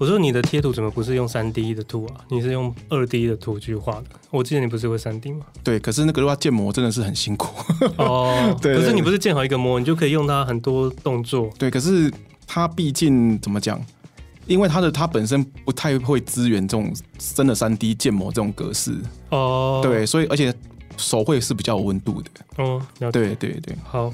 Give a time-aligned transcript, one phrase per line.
[0.00, 2.24] 我说你的贴图怎么不是用三 D 的图啊？
[2.30, 4.04] 你是用二 D 的图去画的？
[4.30, 5.44] 我记得你不是会三 D 吗？
[5.62, 7.54] 对，可是那个的话建模真的是很辛苦。
[7.98, 11.50] 哦， 对，可是你不是建好一个模，你就可以用它很多动作。
[11.58, 12.10] 对，可是
[12.46, 13.78] 它毕竟怎么讲？
[14.46, 16.90] 因为它的它本身不太会支援这种
[17.34, 18.96] 真的三 D 建模这种格式。
[19.28, 20.50] 哦，对，所以而且
[20.96, 22.30] 手绘是比较有温度的。
[22.56, 24.10] 哦，对对对，好。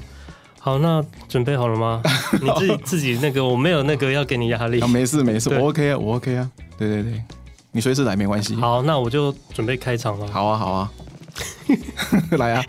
[0.59, 2.01] 好，那准备好了吗？
[2.41, 4.79] 你自己自己那个，我没有那个要给你压力。
[4.81, 6.49] 啊，没事没事，我 OK 啊，我 OK 啊。
[6.77, 7.23] 对对对，
[7.71, 8.55] 你随时来没关系。
[8.55, 10.27] 好，那我就准备开场了。
[10.27, 10.91] 好啊好啊，
[12.37, 12.65] 来啊！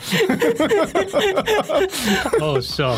[2.41, 2.95] 好好笑。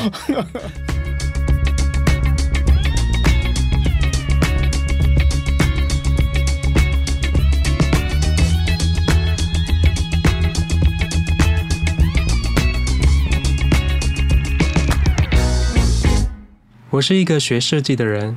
[16.93, 18.37] 我是一个学设计的人，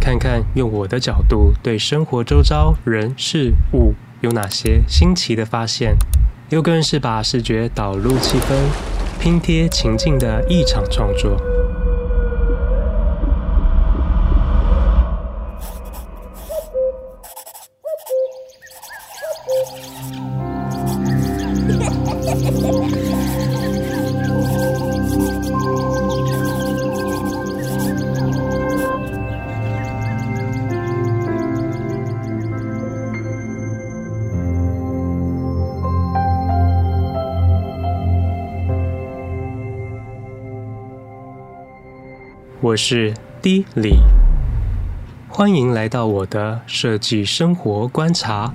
[0.00, 5.94] 看看用我的角度对生活周遭人事物有哪些新奇的发现。
[6.50, 8.56] 又更是把视觉导入气氛，
[9.20, 11.40] 拼贴情境的一场创作。
[42.74, 44.00] 我是 D 李，
[45.28, 48.52] 欢迎来到我的设计生活观察。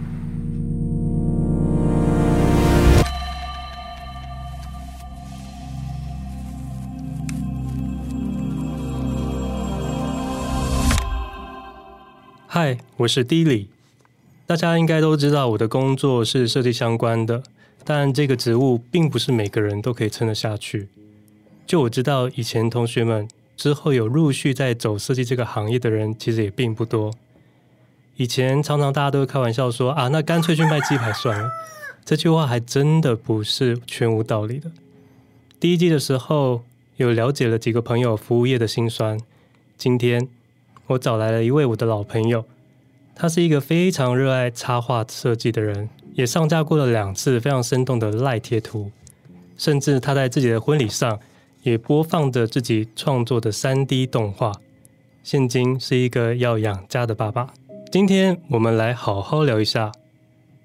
[12.45, 13.69] 嗨，我是 D 李，
[14.45, 17.41] 大家应该都知道我的工作是设计相关的，
[17.85, 20.89] 但这个职务并不是每个人都可以撑得下去。
[21.65, 23.25] 就我知道，以前同学们。
[23.59, 27.13] 之后有陆续在走设计这个行业的人，其实也并不多。
[28.15, 31.51] 以前常常大家都会开玩笑说啊，那干脆去卖鸡排算了。
[32.05, 34.71] 这句话还真的不是全无道理的。
[35.59, 36.63] 第一季的时候
[36.95, 39.19] 有了解了几个朋友服务业的辛酸。
[39.77, 40.29] 今天
[40.87, 42.45] 我找来了一位我的老朋友，
[43.13, 48.89] 他是一个非常热爱插画设计的人，也上架过了两次非常生动的赖贴图，
[49.57, 51.19] 甚至他在自己的婚礼上。
[51.63, 54.53] 也播放着自己创作的 3D 动画，
[55.23, 57.53] 现今是一个要养家的爸爸。
[57.91, 59.91] 今天我们来好好聊一下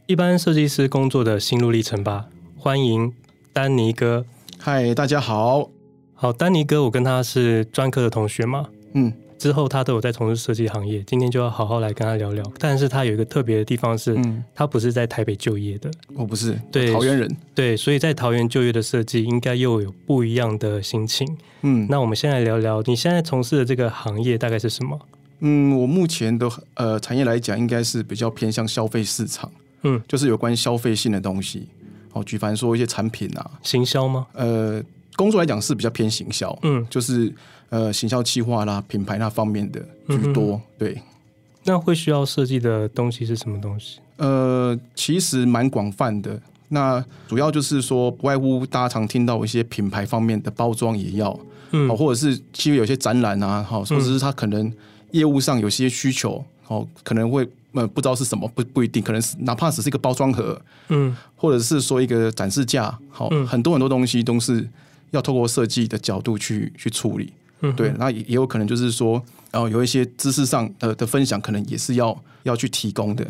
[0.07, 2.27] 一般设计师工作的心路历程吧。
[2.57, 3.13] 欢迎
[3.53, 4.25] 丹尼哥。
[4.59, 5.69] 嗨，大家好。
[6.15, 8.69] 好，丹尼哥，我跟他是专科的同学嘛。
[8.93, 9.13] 嗯。
[9.45, 12.43] 之后他都有在从事设计行业，今天就要好好来跟他聊聊。
[12.59, 15.91] 但是他有一个特别的地方是，嗯、他不是在台北就业的。
[16.15, 17.37] 我不是，对，桃园人。
[17.55, 21.29] 对，所以在桃园就业的设计应该又有不一样的心情。
[21.61, 24.99] 嗯，那我们先来聊聊你现在从事的这个行业大概是什么？
[25.41, 29.53] 嗯，我目前的呃产业来讲，应该是比较偏向消费市场。
[29.83, 31.69] 嗯，就是有关消费性的东西。
[32.15, 34.27] 哦，举凡说一些产品啊，行销吗？
[34.33, 34.83] 呃，
[35.17, 36.59] 工作来讲是比较偏行销。
[36.63, 37.31] 嗯，就是。
[37.71, 41.03] 呃，行销企划啦，品牌那方面的居多，嗯、对。
[41.65, 43.99] 那会需要设计的东西是什么东西？
[44.19, 46.41] 呃，其实蛮广泛的。
[46.69, 51.39] 那主要就是说，不外乎大家常听到一些品牌方面的包装也要，
[51.73, 54.73] 嗯，或者是其实有些展览啊，好，或者是他可能
[55.13, 64.69] 业务上有些需求，哦，可能会呃不知道是什么，不不一定，可能是哪怕只是一个包装盒，嗯，或者是说一个展示架，好，嗯、很多很多东西都是
[65.13, 67.33] 要透过设计的角度去去处理。
[67.73, 73.27] 对，那也也有可能就是说，然后有一些知识上的的分享，可能也是要要去提供的。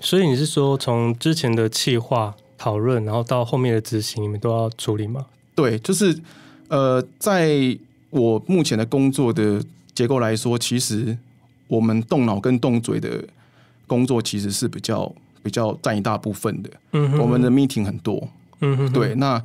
[0.00, 5.26] 所以你是说，从之前的企划讨论，然后到后面的执行，你们都要处理吗？
[5.54, 6.18] 对，就是
[6.68, 7.76] 呃，在
[8.10, 9.62] 我目前的工作的
[9.94, 11.16] 结构来说，其实
[11.66, 13.24] 我们动脑跟动嘴的
[13.86, 15.10] 工作其实是比较
[15.42, 16.70] 比较占一大部分的。
[16.92, 18.28] 嗯哼，我们的 meeting 很多。
[18.60, 19.14] 嗯哼，对。
[19.14, 19.42] 那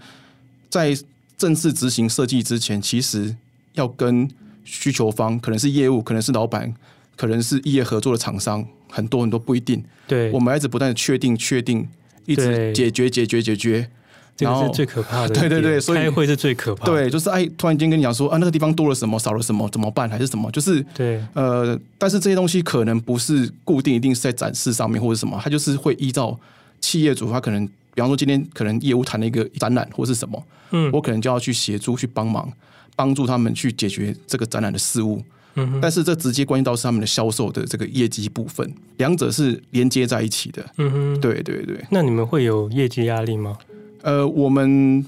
[0.70, 0.96] 在
[1.38, 3.36] 正式执行设计之前，其实
[3.74, 4.30] 要跟
[4.64, 6.74] 需求方，可能是业务，可能是老板，
[7.16, 9.84] 可能是异业合作的厂商，很多很多不一定。
[10.08, 11.88] 对，我们一直不断的确定、确定，
[12.26, 13.90] 一直解决、解决、解决。
[14.38, 15.30] 这个是最可怕的。
[15.36, 16.92] 对对对，所以开会是最可怕的。
[16.92, 20.10] 对，就是哎，突然间跟你讲说啊，那个地方多了什么，少了什么，怎么办？
[20.10, 20.50] 还是什么？
[20.52, 26.40] 就是对，呃，但是这些东西可能不是固定，一定是在展示上面或者什么，它就是会依照
[26.80, 32.52] 企业主，他可能，比方说今天可能业务谈了一个展览或是什么，嗯，我可能就要去协助去帮忙。
[33.02, 35.20] 帮助他们去解决这个展览的事务，
[35.56, 40.64] 嗯，但是这直接关系到是他们的销售的这个业绩部分，两者是连接在一起的。
[40.78, 41.84] 嗯哼，对对对。
[41.90, 43.58] 那你们会有业绩压力吗？
[44.04, 45.04] 呃，我们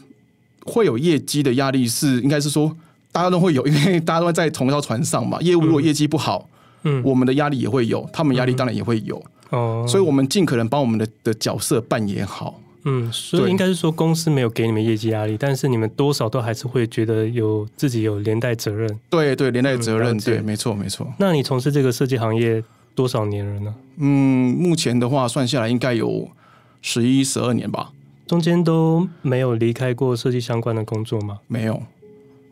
[0.65, 2.75] 会有业绩的压力是，是应该是说
[3.11, 5.37] 大家都会有，因为大家都在同一条船上嘛。
[5.45, 6.49] 业务如果业绩不好，
[6.81, 9.23] 嗯，我们的压力也会有，他们压力当然也会有。
[9.51, 12.59] 哦，所以我们尽可能把我们的的角色扮演好。
[12.83, 18.99] 嗯，所以应该是说公司没有给你们业绩压力，但是你们多少都还是会觉得有自己有连带责任。
[19.09, 21.11] 对对，连带责任，嗯、对，没错没错。
[21.17, 22.63] 那你从事这个设计行业
[22.93, 23.73] 多少年了呢？
[23.97, 26.29] 嗯，目前的话算下来应该有
[26.81, 27.91] 十一十二年吧。
[28.27, 31.39] 中间都没有离开过设计相关的工作吗？
[31.47, 31.81] 没有。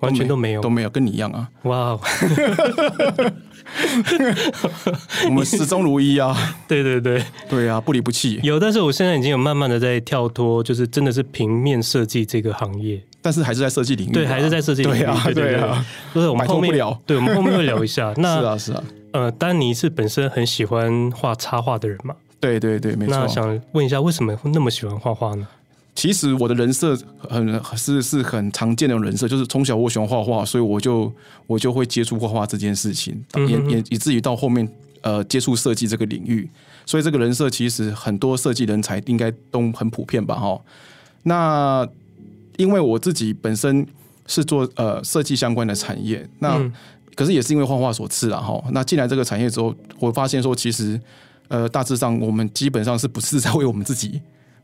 [0.02, 1.48] 完全都没有，都没有，跟你一样啊！
[1.62, 2.00] 哇 Wow，
[5.26, 6.36] 我们始终如一啊！
[6.68, 8.40] 对对对，对啊，不离不弃。
[8.44, 18.14] 有，但是我现在已经有慢慢的在跳脱，就是真的是平面设计这个行业，但是还是在设计领域，对，还是在设计领域，对啊，对啊，就是我们后面聊，对，我们后面会聊一下。
[18.18, 22.16] 那是啊，是啊，呃，丹尼是本身很喜欢画插画的人嘛？
[22.40, 23.16] 对对对，没错。
[23.16, 25.48] 那想问一下，为什么会那么喜欢画画呢？
[25.94, 26.98] 其实我的人设
[27.30, 31.14] 很是是很常见的人设，就是从小我喜欢画画，所以我就
[31.46, 34.68] 我就会接触画画这件事情，也也以至于到后面
[35.02, 36.50] 呃接触设计这个领域，
[36.86, 40.60] 所以这个人设其实很多设计人才应该都很普遍吧哈。
[41.24, 41.86] 那
[42.56, 43.86] 因为我自己本身
[44.28, 46.58] 是做呃设计相关的产业，那
[47.16, 48.64] 可是也是因为画画所赐啊哈。
[48.72, 51.00] 那进来这个产业之后，我发现说其实
[51.50, 54.22] 呃大致上我们基本上是不是在为我们自己。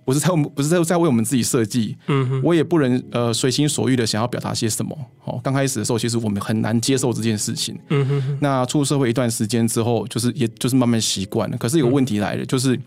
[0.07, 4.97] 不是在我们不是在在为我们自己设计，嗯哼，我也不能呃随心所欲的想要表达些什么。
[5.25, 7.77] 哦，刚开始的时候，其实我们很难接受这件事情。
[7.89, 11.57] 嗯哼，那出社会一段时间之后，就是也就是慢慢习惯了。
[11.57, 12.79] 可是有个问题来了，就是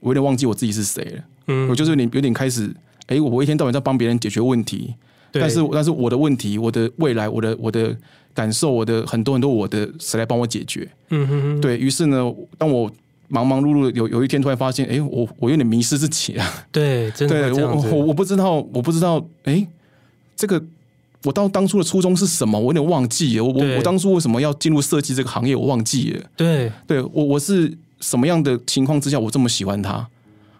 [0.00, 1.22] 我有点忘记我自己是谁了。
[1.46, 2.68] 嗯，我就是有点有点开始，
[3.06, 4.92] 哎，我一天到晚在帮别人解决问题，
[5.30, 7.96] 但是但是我的问题，我的未来，我的我的
[8.34, 10.90] 感受，我的很多很多我的谁来帮我解决？
[11.10, 12.90] 嗯哼，对，于是呢，当我。
[13.28, 16.44] 忙忙碌碌，有有一天突然发现，哎，我我有点迷失自己了。
[16.70, 17.64] 对，真的对。
[17.64, 19.66] 我我我不知道，我不知道，哎，
[20.36, 20.62] 这个
[21.24, 22.58] 我到当初的初衷是什么？
[22.58, 23.44] 我有点忘记了。
[23.44, 25.56] 我我我当初为什么要进入设计这个行业？
[25.56, 26.22] 我忘记了。
[26.36, 30.06] 对，对我我是什么样的情况之下，我这么喜欢它？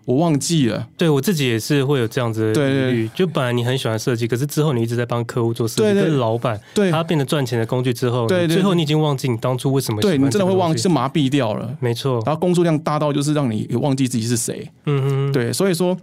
[0.07, 3.11] 我忘记了，对我自己也是会有这样子的疑虑。
[3.15, 10.17] 就本来你很喜欢设计，可是之后你一直在帮客户做设计，对对跟老板，对他变得赚钱的工具之后，对，对，最后你已经忘记你当初为什么喜欢。
[10.17, 11.75] 对，你真的会忘记，是麻痹掉了。
[11.81, 14.71] 没错，然后工作量大到就是让你忘记自己是谁。
[14.85, 15.97] 嗯哼，对，所以说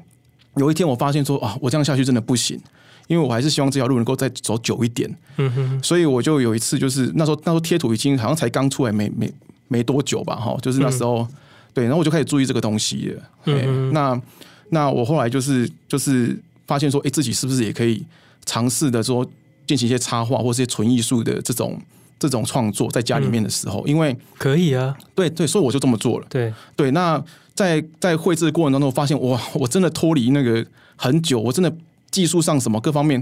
[0.55, 2.59] 有一天我发现说啊，我这样下去真的不行，
[3.07, 5.15] 因为我还是希望这条路能够再走久一点。
[5.37, 9.31] 嗯哼，所以我就有一次就是那时候那时候贴图已经好像才刚出来没没
[9.67, 11.27] 没多久吧，哈，就是那时候、嗯、
[11.73, 13.21] 对，然后我就开始注意这个东西了。
[13.45, 14.21] 嗯，那。
[14.73, 16.33] 那我后来就是就是
[16.65, 18.01] 发现说，哎，自己是不是也可以
[18.45, 19.29] 尝试的说
[19.67, 21.77] 进行一些插画或是纯艺术的这种
[22.17, 26.25] 这种创作，在家里面的时候，嗯、因为可以啊，对对，所以我就这么做了。
[26.29, 27.21] 对对，那
[27.53, 30.65] 在在绘制的过程当中，我发现哇，我真的脱离那个
[30.95, 31.75] 很久，我真的
[32.09, 33.21] 技术上什么各方面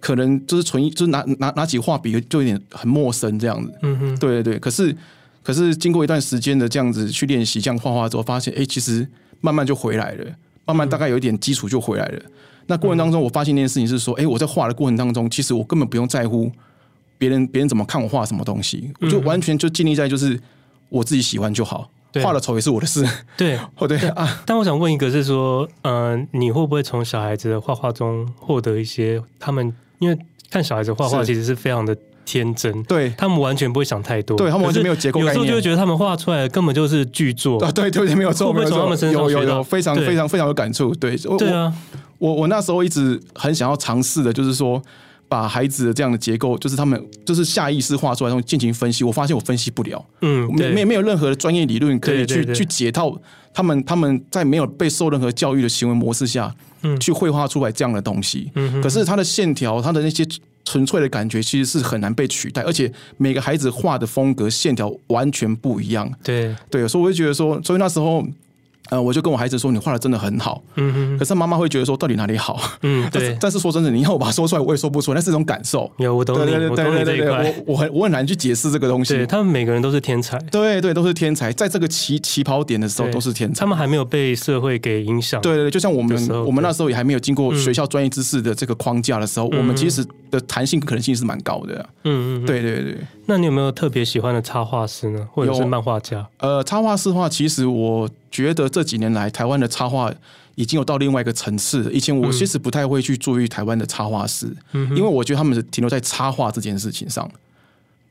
[0.00, 3.72] 可能就是纯，就是拿拿拿起画笔就有点很陌生这样子。
[3.82, 4.58] 嗯哼，对对对。
[4.58, 4.92] 可是
[5.42, 9.06] 可是经过一段时间的这样子去练习这样画画之后，发现哎，其实
[9.40, 10.24] 慢慢就回来了。
[10.66, 12.18] 慢慢大概有一点基础就回来了。
[12.24, 12.30] 嗯、
[12.66, 16.52] 那过程当中，我发现一件事情是说，哎、欸，我在画的过程当中，其实我根本不用在乎
[17.18, 20.38] 别人别人怎么看我画什么东西，我就完全就建立在就是
[20.88, 21.90] 我自己喜欢就好。
[22.22, 23.04] 画的丑也是我的事。
[23.36, 24.42] 对， 哦对啊。
[24.44, 29.74] 但我想问一个，是说，嗯、呃，你会不会从小孩子的画画中获得一些他们？
[29.98, 30.18] 因为
[30.50, 31.96] 看小孩子画画其实是非常的。
[32.30, 37.72] 天真，对他们完全不会想太多，对他们完全没有结构有时候就会觉得他们画出来的根本就是巨作啊！
[37.72, 39.20] 对，对，没有错，会不会从他们身上？
[39.20, 40.94] 有有有，非常非常非常有感触。
[40.94, 41.72] 对，对啊，
[42.18, 44.80] 我我那时候一直很想要尝试的，就是说
[45.28, 49.02] 把孩子的这样的结构，就是他们就是下意识画出来，然后进行分析。
[49.02, 53.12] 我发现我分析不了，嗯，没没没有任何的专业理论可以去去解套
[53.52, 58.52] 他们他们在没有被受任何教育的行为模式下，嗯，去绘画出来这样的东西。
[58.54, 60.24] 嗯，可是他的线条，他的那些。
[60.64, 66.12] 纯粹的感觉其实是很难被取代，而且每个孩子画的风格线条完全不一样。
[66.22, 68.26] 对对，所以我就觉得说，所以那时候。
[68.90, 70.62] 呃，我就跟我孩子说，你画的真的很好。
[70.74, 71.18] 嗯哼。
[71.18, 72.60] 可是妈妈会觉得说，到底哪里好？
[72.82, 73.36] 嗯， 对。
[73.40, 75.90] 但是说真的，你要我把它说出来，我也说不出来，那是一种感受。
[75.98, 77.54] 有，我懂你，我懂你这一块。
[77.66, 79.14] 我我很我很难去解释这个东西。
[79.14, 80.38] 对，他们每个人都是天才。
[80.50, 83.60] 对对，都是天才，在这个起起跑点的时候都是天才。
[83.60, 85.40] 他们还没有被社会给影响。
[85.40, 91.86] 对对，就像我们我们那时候也还没有经过学校专业知识的这个框架的时候，我们其实的弹性可能性是蛮高的。
[92.04, 92.96] 嗯嗯，对对对。
[93.26, 95.28] 那你有没有特别喜欢的插画师呢？
[95.32, 96.26] 或者是漫画家？
[96.38, 100.12] 呃，插画师的话，其实我觉得这几年来台湾的插画
[100.54, 101.92] 已经有到另外一个层次了。
[101.92, 107.30] 以前我其实不太会去注意台湾的插画师，嗯、因为我觉得他们是停留在插画这件事情上。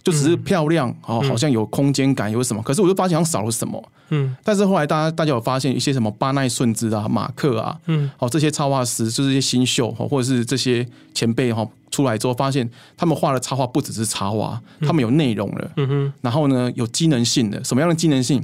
[0.02, 2.64] 就只是漂亮哦，好像有空间感，有什么？
[2.64, 3.92] 可是我就发现好像少了什么。
[4.12, 15.72] 嗯，但是后来大家大家有发现一些什么巴奈顺之啊、马克啊，嗯，哦这些插画师就是一些新秀哈，或者是这些前辈哈出来之后，发现他们画的插画不只是插画，他们有内容了。
[15.76, 18.42] 嗯哼，然后呢有机能性的，什么样的机能性？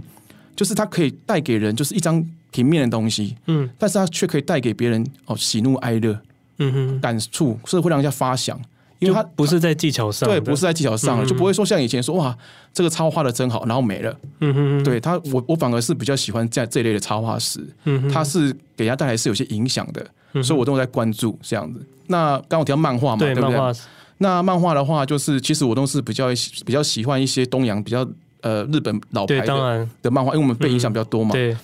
[0.55, 6.17] 就是它可以带给人就是一张平面的东西，嗯，但是它却可以带给别人哦喜怒哀乐，
[6.57, 8.59] 嗯哼，感触是会让人家发想。
[8.99, 12.35] 因为它不是在技巧上，对，不是在技巧上，就不会说像以前说哇，
[12.73, 14.17] 这个插画画的真好，然后没了。
[14.39, 21.85] 嗯哼，对他，我我反而是比较喜欢在这一类的插画师，嗯，他是给人家带来是有些影响的，所以我都在关注这样子。
[22.07, 23.73] 那刚刚我提到漫画嘛，对不对？
[24.19, 26.29] 那漫画的话，就是其实我都是比较
[26.65, 28.07] 比较喜欢一些东洋比较
[28.45, 31.31] 呃日本老牌的的漫画，因为我们被影响比较多嘛。
[31.31, 31.57] 对。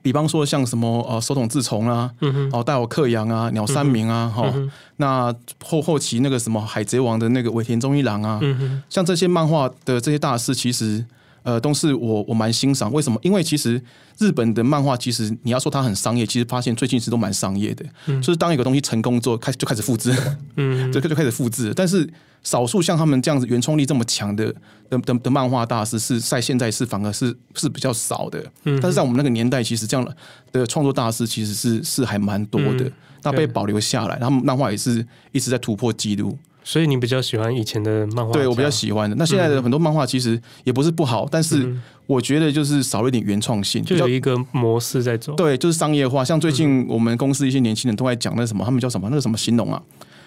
[0.00, 2.10] 比方说像什么呃手冢治虫啊，
[2.52, 11.04] 哦大友克洋啊，鸟山明啊，哈、嗯哦，那后后期那个什么海贼王的那个尾田忠一郎啊，嗯、像这些漫画的这些大师，其实
[11.42, 12.92] 呃都是我我蛮欣赏。
[12.92, 13.18] 为什么？
[13.22, 13.82] 因为其实
[14.18, 20.12] 日本的漫画，其实你要说它很商业，其实发现最近是都蛮商业的，嗯、就是当一个东西成功之后，开始就开始复制，
[20.56, 22.08] 嗯哼，就就开始复制，但是。
[22.44, 24.52] 少数像他们这样子原创力这么强的
[24.90, 28.44] 的的的漫画大师，是在现在是反而是是比较少的。
[28.64, 30.04] 嗯，但是在我们那个年代，其实这样
[30.50, 36.36] 的创作大师其实是是还蛮多的，嗯、那被保留下来，他们漫画也是一直在突破记录。
[36.64, 38.32] 所以你比较喜欢以前的漫画？
[38.32, 39.16] 对，我比较喜欢的。
[39.16, 41.74] 那现在的很多漫画其实也不是不好，但是
[42.06, 45.34] 我觉得就是少了一点原创性，就有一个模式在走。
[45.34, 46.24] 对，就是商业化。
[46.24, 49.08] 像最近我们公司一些年轻人都在讲那什么，他们叫什么？
[49.10, 49.82] 那个什么形容啊？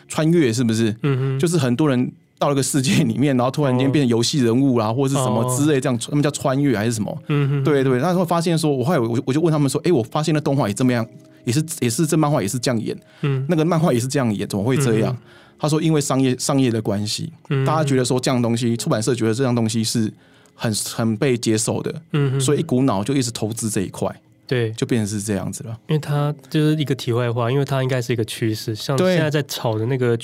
[0.08, 0.96] 穿越是不是？
[1.04, 7.18] 嗯哼，就是很多人到了个世界里面，然后突然间变成游戏人物啦，或者是什么之类这样，他们叫穿越还是什么？
[7.30, 8.00] 嗯哼，对对。
[8.00, 11.06] 那时候发现说，我后来我我就问他们说，哎，我发现那动画也这么样，
[11.46, 15.15] 也是也是这漫画也是这样演，嗯，那个漫画也是这样演，怎么会这样？
[15.58, 17.32] 他说，因为商业商业的关系，
[17.66, 20.12] 大家觉得说这样东西，出版社觉得这样东西是
[20.54, 24.14] 很很被接受的，嗯，所以一股脑就一直投资这一块。
[24.48, 25.76] 对，就变成是这样子了。
[25.88, 30.16] 因为它就是一个题外话，因为它应该是一个趋势，像现在在炒的那个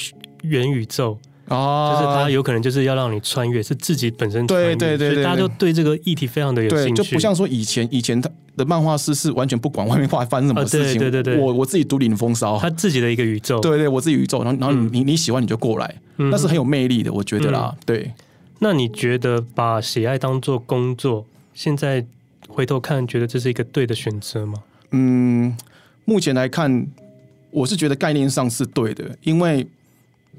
[0.43, 1.17] 元宇宙
[1.51, 7.03] 啊，就是他有可能就是要让你穿越，是自己本身穿越，对对对，所以大家就对这个议题非常的有兴趣。
[7.03, 17.75] 就不像说以前以前他的漫画师是完全不管外面发发生什么事情，对对对，我我自己独领风骚，他自己的一个宇宙，对对，我自己宇宙，然后然后你你喜欢你就过来，那是很有魅力的，我觉得啦。
[17.85, 18.11] 对，
[18.59, 22.05] 那你觉得把喜爱当做工作，现在？
[22.49, 24.61] 回头看，觉得这是一个对的选择吗？
[24.89, 25.55] 嗯，
[26.03, 26.85] 目前来看，
[27.49, 29.65] 我是觉得概念上是对的，因为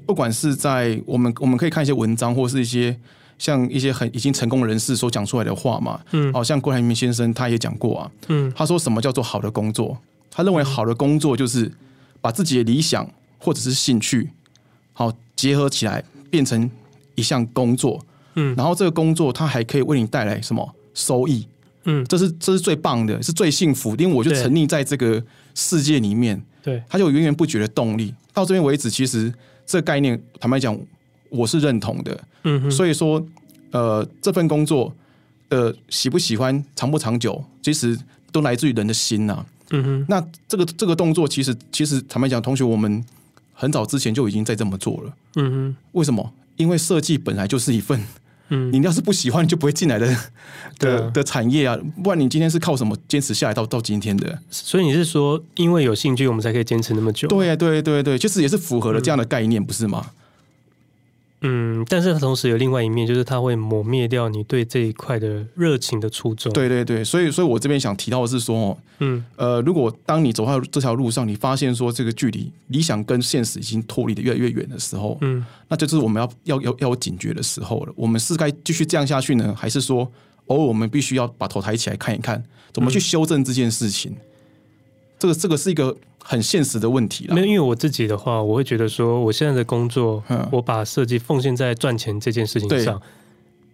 [0.05, 2.97] 不管是在我们我们可以看一些文章，或是一些
[3.37, 9.97] 像一些很已经成功人士所讲出来的话嘛，嗯，好像郭台铭先生他也讲过啊，嗯，他说什么叫做好的工作？
[10.29, 11.71] 他认为好的工作就是
[12.21, 14.29] 把自己的理想或者是兴趣
[14.93, 16.69] 好结合起来，变成
[17.15, 18.03] 一项工作，
[18.35, 20.73] 嗯，然后这个工作它还可以为你带来什么？
[20.93, 21.47] 收益？
[21.85, 25.21] 嗯，这是这是最棒的，是最幸福，因为我就沉溺在这个
[25.53, 28.13] 世界里面，对，他就源源不绝的动力。
[28.31, 29.31] 到这边为止，其实
[29.65, 30.77] 这概念坦白讲，
[31.29, 32.23] 我是认同的。
[32.43, 33.25] 嗯哼，所以说，
[33.71, 34.93] 呃，这份工作
[35.49, 37.97] 的喜不喜欢、长不长久，其实
[38.31, 39.45] 都来自于人的心呐。
[39.71, 43.03] 嗯哼，那这个这个动作，其实其实坦白讲，同学我们
[43.53, 45.13] 很早之前就已经在这么做了。
[45.35, 46.33] 嗯哼，为什么？
[46.55, 47.99] 因为设计本来就是一份。
[48.49, 50.15] 嗯，你要是不喜欢，你就不会进来的
[50.79, 51.77] 的的产业啊！
[52.03, 54.37] 不然你今天是靠什么坚持下来到到今天的？
[54.49, 57.27] 所以你是说，因为有兴趣，我们才可以坚持那么久？
[57.27, 60.07] 对啊，对对对，其实也是符合了这样的概念，嗯、不是吗？
[61.43, 66.51] 嗯，但是它同时有另外一面，就是它会磨灭掉你对这一块的热情的初衷。
[66.53, 77.93] 对对对，所以所以我这边想提到的是说，哦，嗯，呃，如果当你走到这条路上，你发现说这个距离理想跟现实已经脱离的越来越远的时候，嗯，那就是我们要要要要有警觉的时候了。
[77.95, 80.09] 我们是该继续这样下去呢，还是说，
[80.47, 84.11] 偶尔我们必须要把头抬起来看一看，怎么去修正这件事情？
[84.11, 84.17] 嗯、
[85.23, 85.95] 这个这个是一个。
[86.25, 87.35] 很现实的问题了。
[87.35, 93.01] 没有，因为我自己的话，我会觉得说，我现在的工作，嗯、我把设计奉献在赚钱这件事情上，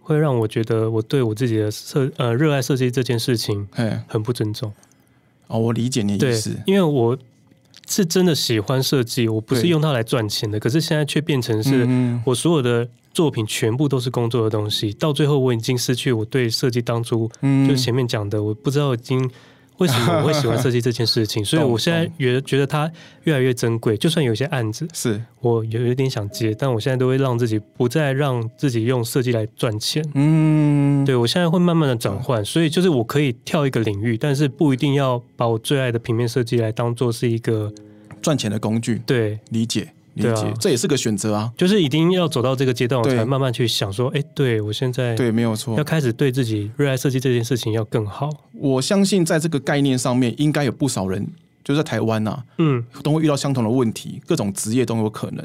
[0.00, 3.68] 会让我觉得我对我自己的设呃热爱设计这件事情，
[4.08, 4.72] 很不尊重。
[5.46, 6.50] 哦，我理解你的意思。
[6.66, 7.16] 因为我
[7.86, 10.58] 是真的喜欢设计，我不是用它来赚钱的。
[10.58, 11.88] 可是现在却变成是
[12.24, 17.30] 我所有的作品全部都是工作的东西，嗯、到最后我已经失去我对设计当初
[17.68, 19.30] 就前面讲的，我不知道已经。
[19.80, 21.42] 为什么我会喜欢设计这件事情？
[21.44, 22.90] 所以我现在越觉得它
[23.24, 23.96] 越来越珍贵。
[23.96, 30.04] 就算有些案子是我有有点想接，但我现在都会让自己不再让自己用设计来赚钱。
[30.14, 37.72] 嗯，对，我现在会慢慢的转换，所以就是我可以跳一个领域，但是不一定要把我最爱的平面设计来当做是一个
[38.20, 39.00] 赚钱的工具。
[39.06, 39.88] 对，理解。
[40.20, 41.52] 理解，啊、这也是个选择啊。
[41.56, 48.30] 就是一定要走到这个阶段，我才慢慢去想说，哎，对我现在对，没有错，要开始对自己热爱设计这件事情要更好。
[48.52, 51.26] 我相信在这个概念上面，应该有不少人
[51.64, 55.44] 就在台湾呐、啊，嗯，都会遇到相同的问题，各种职业都有可能，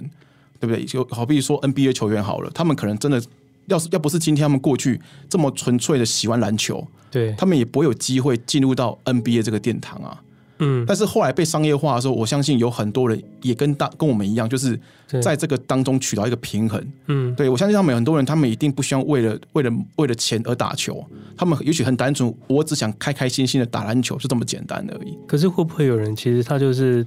[0.60, 0.84] 对不对？
[0.86, 3.22] 就好比说 NBA 球员好了，他们可能真的
[3.68, 10.22] 要是要不是今天他们过去这么纯粹的喜欢篮球，对他们也不会有机会进入到 NBA 这个殿堂啊。
[10.60, 14.80] 嗯，但是后来被商业化的时候，我相信有很多人也跟大跟我们一样，就是
[15.22, 16.82] 在这个当中取到一个平衡。
[17.08, 21.06] 嗯，对，我相信他们有很多人，他们一定不希望为了为了为了钱而打球，
[21.38, 25.18] 他们也许很单纯，我只想开开心心的打篮球，就这么简单而已。
[25.28, 27.06] 可是会不会有人其实他就是？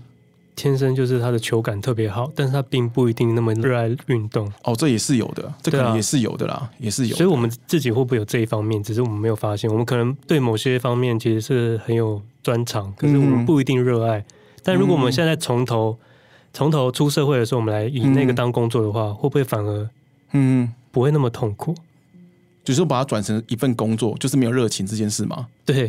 [0.59, 4.53] 天生就是他的球感特别好，但是他并不一定那么热爱运动。
[4.65, 7.17] 哦，这也是有的，这可能也是有的啦，啊、也是有的。
[7.17, 8.83] 所以我们自己会不会有这一方面？
[8.83, 9.71] 只是我们没有发现。
[9.71, 14.19] 我们可能对某些方面其实是很有专长，可是我们不一定热爱。
[14.19, 14.25] 嗯、
[14.65, 15.97] 但如果我们现在从头
[16.53, 19.89] 从头出社会的时候，我们来以那个当工作的话，嗯、会不会反而
[20.33, 21.73] 嗯不会那么痛苦？
[22.65, 25.47] 就是把它转成一份工作，就是没有热情这件事吗？
[25.65, 25.89] 对。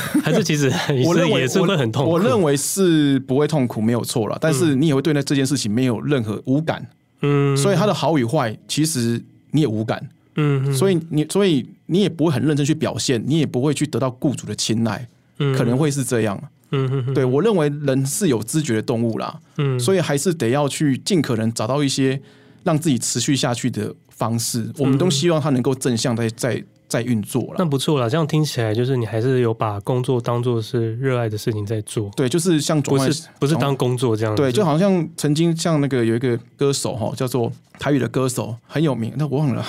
[0.24, 0.72] 还是其实
[1.06, 2.10] 我认为也是会很痛苦。
[2.10, 4.38] 我认为是不会痛苦，没有错了。
[4.40, 6.86] 但是你也会对那这件事情没有任何无感。
[7.20, 10.08] 嗯，所以它的好与坏，其实你也无感。
[10.36, 15.06] 嗯，所以你所以你也不会很认真去表现，你也不会去得到雇主的青睐。
[15.38, 16.42] 嗯，可能会是这样。
[16.70, 19.38] 嗯，对，我认为人是有知觉的动物啦。
[19.58, 22.18] 嗯，所以还是得要去尽可能找到一些
[22.64, 24.70] 让自己持续下去的方式。
[24.78, 26.62] 我们都希望他能够正向在在。
[26.92, 28.10] 在运作了，那不错了。
[28.10, 32.10] 这样听起来，就是你还是有把工作当做是热爱的事情在做。
[32.14, 34.34] 对，就是像不是不是当工作这样。
[34.34, 39.64] 对，就好像曾经像那个有一个歌手哈，叫做台语的歌手很有名，那我忘了，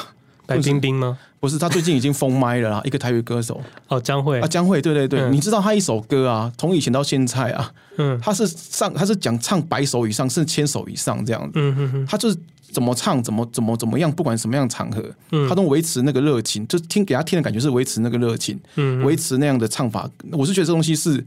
[0.46, 1.18] 白冰冰吗？
[1.40, 2.82] 不是，他最近已经封麦了啦。
[2.86, 3.62] 一个台语歌手。
[3.88, 4.40] 哦，江蕙。
[4.40, 12.38] 啊，江蕙，对对对，嗯、你知道他一首歌啊，从以前到现在啊，嗯，他是上他是讲唱百首以上，甚至千首以上这样子，嗯哼哼，他就是。
[12.72, 15.00] 怎么唱，怎么怎么怎么样，不管什么样场合，
[15.32, 20.10] 嗯、他都维持那个热情，就听给他听的感觉是维持那个热情，嗯、维持那样的唱法。
[20.32, 21.24] 我是觉得这东西是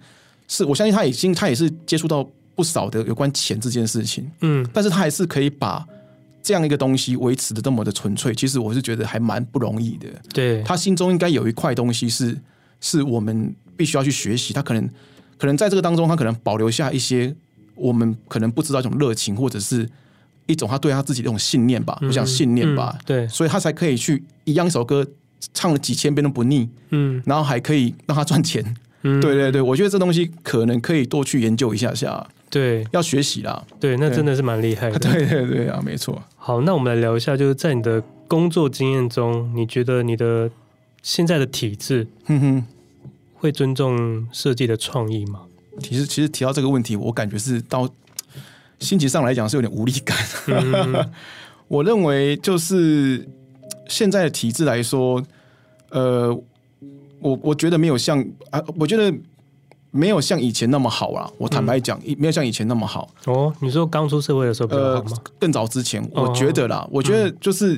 [0.48, 5.87] 是，我相信他已经他也是接触到不少的有关钱这件事情，嗯，但是他还是可以把
[6.46, 8.32] 这样一个东西维持的这么的纯粹。
[8.32, 10.06] 其实我是觉得还蛮不容易的。
[10.32, 12.38] 对，他心中应该有一块东西是
[12.80, 14.54] 是我们必须要去学习。
[14.54, 14.88] 他可能
[15.37, 17.35] 可能在这个当中，他可能保留下一些
[17.74, 19.88] 我们可能不知道一种热情，或者是。
[20.48, 25.04] 一种他对他自己的一种信念吧，我想信念吧，对，所以他才可以去一样一首歌
[25.52, 28.64] 唱了几千遍都不腻，嗯，然后还可以让他赚钱，
[29.02, 32.24] 嗯，对对对，我觉得这东西可能可以多去研究一下下，
[32.57, 36.23] 对，要学习啦，对，那真的是蛮厉害的， 对对对啊，没错。
[36.37, 40.51] 好，那我们来聊一下，就是在你的工作经验中，你觉得你的
[41.03, 42.64] 现在的体制，哼哼，
[43.35, 45.42] 会尊重设计的创意吗？
[45.81, 47.88] 其实，其实提到这个问题，我感觉是到。
[48.79, 50.14] 心情上来讲是有点无力感。
[50.49, 51.11] 嗯、
[51.66, 53.27] 我认为就是
[53.88, 55.23] 现在的体制来说，
[55.88, 56.29] 呃，
[57.21, 59.11] 我我觉得没有像啊，我觉得
[59.90, 61.31] 没有像以前那么好啊。
[61.38, 63.09] 我坦白讲，嗯、没有像以前那么好。
[63.27, 65.11] 哦，你说刚出社会的时候比较好吗？
[65.12, 67.77] 呃，更早之前，我觉得啦，哦、我觉得就是、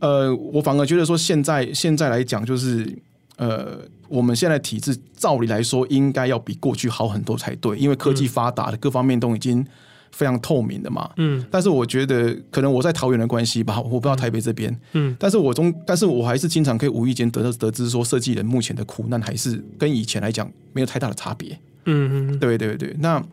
[0.00, 2.96] 嗯、呃，我反而觉得说现在现在来讲，就是
[3.36, 3.78] 呃，
[4.08, 9.66] 我们现在体制照理来说应该要比过去好很多才对，因为科技发达的各方面都已经。
[10.12, 23.24] 非常透明的嘛，嗯，但是我觉得可能我在桃园的关系吧，我不知道台北这边，嗯，但是我中，但是我还是经常可以无意间得得知说，设计人目前的苦难还是跟以前来讲没有太大的差别，嗯嗯，对对对，那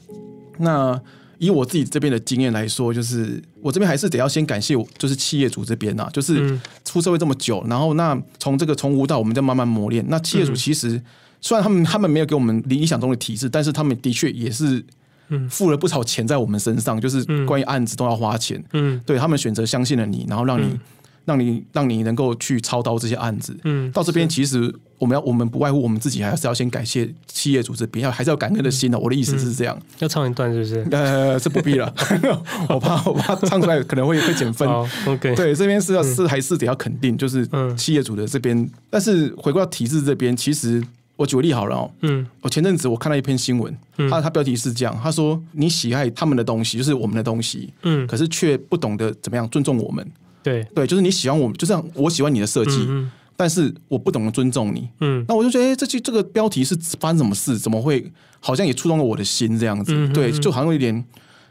[0.57, 0.99] 那
[1.37, 11.01] 以我自己这边的经验来说，就是我这边还是得要先感谢我，就是企业主这边呐，就是出社会这么久，然后那从这个从无到我们在慢慢磨练，那企业主其实
[11.41, 14.81] 虽然他们他们没有给我们理想中的体制，但是他们的确也是。
[15.49, 18.63] 付了不少钱在我们身上，就是关于案子都要花钱。
[18.73, 20.79] 嗯，对他们选择相信了你，然后让你、嗯、
[21.25, 23.55] 让你让你能够去操刀这些案子。
[23.63, 28.97] 嗯，到这边其实我们要我们不外乎我们自己还是要先感谢企业主这边，要还是要感恩的心的。
[28.97, 29.79] 我的意思是这样。
[29.99, 30.87] 要唱一段是不是？
[30.91, 31.93] 呃，这不必了，
[32.69, 34.67] 我怕我怕唱出来可能会会减分。
[35.05, 38.69] OK，对，这边是要是还是得要肯定，就是企业主的这边。
[38.89, 40.83] 但是回归到体制这边，其实。
[41.19, 43.77] 我举个例好了哦，嗯，我前阵子我看到一篇新闻，
[44.09, 50.09] 他他标题是这样，他说你喜爱他们的东西，就是我们的东西，嗯，可是却不懂得怎么样尊重我们，
[50.41, 52.87] 对对，就是你喜欢我们，就像，我喜欢你的设计，
[53.35, 57.57] 但是我不懂得尊重你，嗯，那我就觉得，哎，这句这个标题是发生什么事？
[57.57, 60.07] 怎么会好像也触动了我的心这样子？
[60.13, 61.03] 对，就好像有点。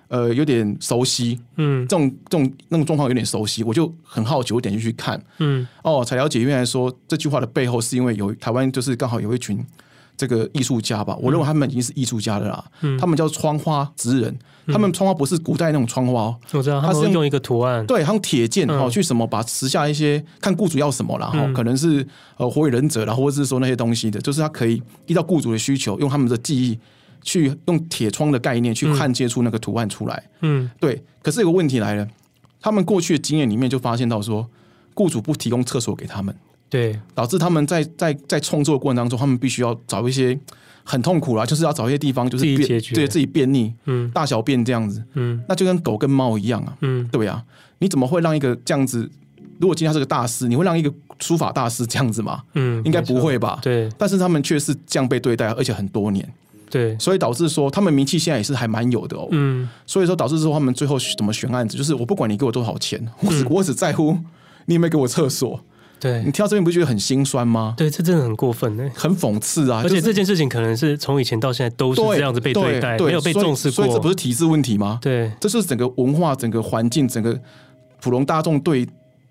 [0.08, 9.64] 呃，有点熟悉，嗯，这种这种那种状况有点熟悉，我就很好奇，我点进去看，嗯，哦，才了解原来说这句话的背后是因为有台湾就是刚好有一群
[10.16, 12.64] 这个艺术家吧，我认为他们已经是艺术家的啦。
[12.80, 22.04] 嗯，他们叫窗花职人，他们窗花不是古代那种窗花，我知道，他是用一个图案，对，他用铁剑哦去什么把时下一些看雇主要什么啦，哈，可能是
[22.36, 26.78] 呃火影忍者啦，或者是说那些东西的，就是他可以依照雇主的需求，用他们的记忆
[27.22, 30.22] 去用铁窗的概念去焊接出那个图案出来。
[30.40, 31.02] 嗯，对。
[31.22, 32.06] 可是有个问题来了，
[32.60, 34.48] 他们过去的经验里面就发现到说，
[34.94, 36.34] 雇主不提供厕所给他们。
[36.70, 40.38] 对，导致他们在在在创作过程当中，他们必须要找一些
[40.84, 47.42] 很痛苦啦，就是要找一些地方，就是便对自己便秘，嗯，大小便这样子，嗯，那就跟狗跟猫一样啊，嗯，对啊，
[47.78, 49.10] 你怎么会让一个这样子？
[49.58, 52.42] 如果今天他是个大师，你会让一个书法大师这样子吗？
[52.54, 53.58] 嗯，应该不会吧？
[53.62, 56.32] 对，但是他们却是这样被对待，而且很多年，
[56.70, 64.16] 对，所以导致说他们名气现在也是还蛮有的哦，嗯，所以说导致说他们最后怎么选案子，就是我不管你给我多少钱，我只我只在乎
[64.66, 65.60] 你有没有给我厕所。
[66.00, 67.74] 对，你听到这边不觉得很心酸吗？
[67.76, 69.80] 对，这真的很过分呢，很讽刺啊！
[69.82, 75.00] 而且这件事情可能是从以前到现在都是这样子被对待，没有被重视过，所以这不是体制问题吗？
[75.02, 77.36] 对，这是整个文化、整个环境、整个
[78.00, 78.86] 普通大众对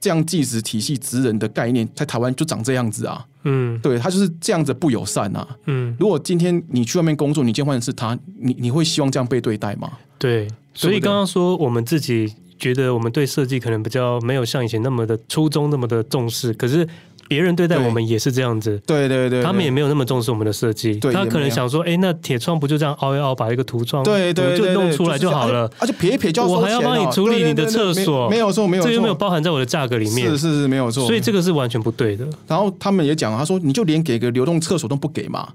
[0.08, 3.26] 这样计时体系职人的概念，在台湾就长这样子啊。
[3.44, 5.46] 嗯，对，他就是这样子不友善啊。
[5.66, 9.92] 嗯，如果今天你去外面工作，你见换的是他，你你会希望这样被对待吗？
[10.18, 12.34] 对，所以刚刚说我们自己。
[12.60, 16.88] 觉得我们对设计可能比较没有像以前那么的初衷那么的重视，可是
[17.28, 29.68] 别人对待我们也是这样子，对对对，他们也没有那么重视我们的设计，他可能想说，哎，那铁窗不就这样凹一凹，把一个涂装对对就弄出来就好了，而且撇一撇就我还要帮你处理你的厕所，没有错，没有错，这又没有包含在我的。
[29.68, 32.26] 价格里面，是是是，没有错，所以这个是完全不对的。
[32.48, 35.50] 然后他们也讲，他说你就连给个流动厕所都不给嘛。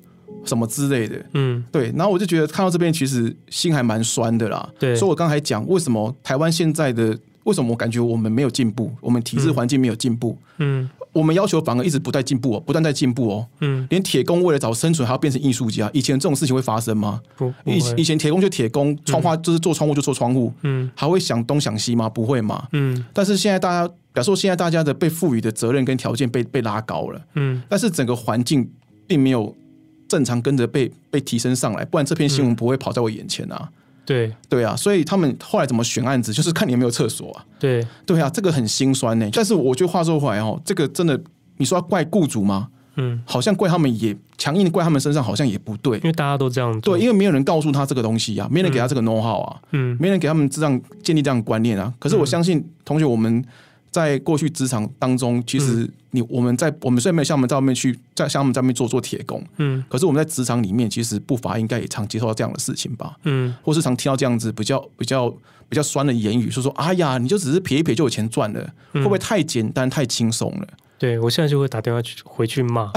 [0.44, 4.68] 什么之类的，嗯，对，然后我就觉得看到这边其实心还蛮酸的啦。
[4.78, 17.20] 对，所以我刚才讲为什么台湾现在的为什么我感觉我们没有进步，我们体制环境没有进步，嗯，我们要求反而一直不断进步哦，不断在进步哦，嗯，连铁工为了找生存还要变成艺术家，以前这种事情会发生吗？
[17.36, 22.08] 不，以以前铁工就铁工，窗花就是做窗户就做窗户，嗯，还会想东想西吗？
[22.08, 28.70] 不会嘛，嗯，但是现在大家，比如说现在大家的被赋予的责任跟条件被被拉高了，嗯，但是整个环境
[29.06, 29.54] 并没有。
[30.08, 33.56] 正常跟着被被提升上来，不然这篇新闻不会跑在我眼前啊。
[33.62, 33.72] 嗯、
[34.04, 37.44] 对对啊，所以他们后来怎么选案子，就是看你有没有厕所啊。
[37.58, 39.28] 对对啊，这个很心酸呢。
[39.32, 41.20] 但是我觉得话说回来哦，这个真的，
[41.56, 42.68] 你说要怪雇主吗？
[42.96, 46.96] 嗯，好像怪他们也强硬的怪他们身上，好像也不对，因为大家都这样做。
[46.96, 51.92] 对，因为没有人告诉他这个东西啊，没人给他这个 know how 啊，嗯，没人给他们这样建立这样观念啊。
[51.98, 53.44] 可是我相信同学我们。
[53.92, 65.28] 在过去职场当中，其实你我们在我们虽然没有像我们在外面去在像我们在外面做做铁工，嗯，可是我们在职场里面，其实不乏应该也常接受到这样的事情吧，嗯，或是常听到这样子比较比较
[65.68, 70.66] 比较酸的言语，说说哎呀，你就只是撇一撇就有钱赚了，会不会太简单太轻松了？
[70.98, 72.90] 对，我现在就会打电话去回去骂。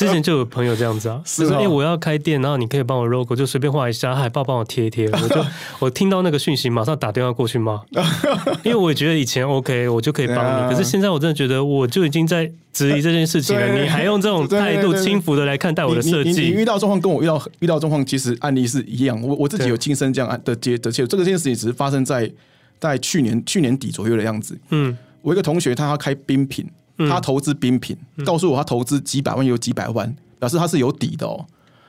[0.00, 5.06] 之前就有朋友这样子啊， 是说哎，我要开店，然后你可以帮我 logo，就随便画一下，海报帮我贴一贴。
[5.10, 5.44] 我就
[5.78, 7.78] 我听到那个讯息，马上打电话过去骂，
[8.64, 16.30] 因为我觉得以前 OK，我就可以帮你，可是现在我真的觉得，我就已经在质疑这件事情了，你还用这种态度轻浮的来看待我的设计？
[16.30, 19.20] 你遇到状况跟我遇到遇到状况，其实案例是一样。
[19.20, 22.30] 我我自己有亲身这样的接的，这个这件事情只是发生在
[22.78, 24.58] 在去年去年底左右的样子。
[24.70, 26.66] 嗯，我一个同学他要开冰品。
[27.08, 31.46] 他投资冰品，告诉我他投资几百万有几百万，表示他是有底的哦。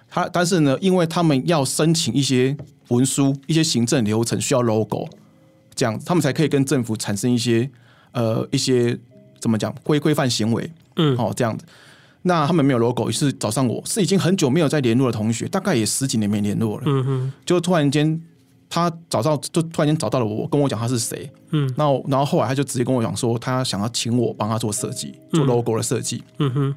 [0.10, 2.56] 他但是呢，因为他们要申请一些
[2.90, 5.08] 文书、一些行政流程需要 logo，
[5.74, 7.70] 这样他们才可以跟政府产生一些
[8.12, 8.98] 呃一些
[9.40, 10.72] 怎么讲规规范行为。
[10.98, 11.66] 嗯，哦这样子。
[12.24, 16.84] 那他们没有 logo，于是找上我，是已经很久没有再联络的同学，大概也十几年没联络了。
[16.86, 18.22] 嗯哼，就突然间。
[18.72, 21.30] 他找到，就突然间找到了我，跟我讲他是谁。
[21.50, 26.24] 嗯，然后，然后后来他就直接跟我讲说，他想要请我帮他做设计，做 logo 的设计。
[26.40, 26.76] 嗯哼。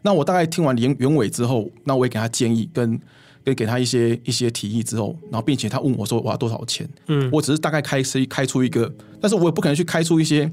[0.00, 2.98] 那我大概听完原原委之后，那我也给他建议，跟
[3.44, 6.88] 跟给他一些一些提议之后，然后并且他问我说我要多少钱？
[7.08, 10.50] 嗯，我只是大概开开开出一个，但是我也不可能去开出一些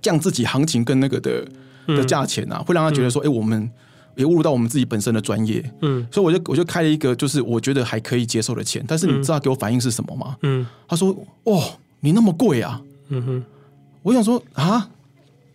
[0.00, 1.46] 降自己行情跟那个的
[1.86, 3.70] 的价钱啊，会让他觉得说，哎，我们。
[4.14, 8.84] 也误入到我们自己本身的专业，嗯，所以我就我就开了一个，就是我觉得还可以接受的钱。
[8.86, 10.36] 但是你知道他给我反应是什么吗？
[10.42, 11.62] 嗯，他说：“哦，
[12.00, 13.44] 你那么贵啊？”嗯哼，
[14.02, 14.90] 我想说啊，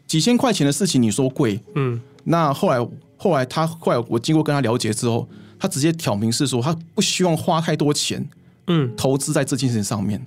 [0.07, 5.27] 几千块钱的事情你说贵，嗯，那后来后来他后来我经过跟他了解之后，
[5.59, 8.27] 他直接挑明是说他不希望花太多钱，
[8.67, 10.25] 嗯，投资在这件事情上面。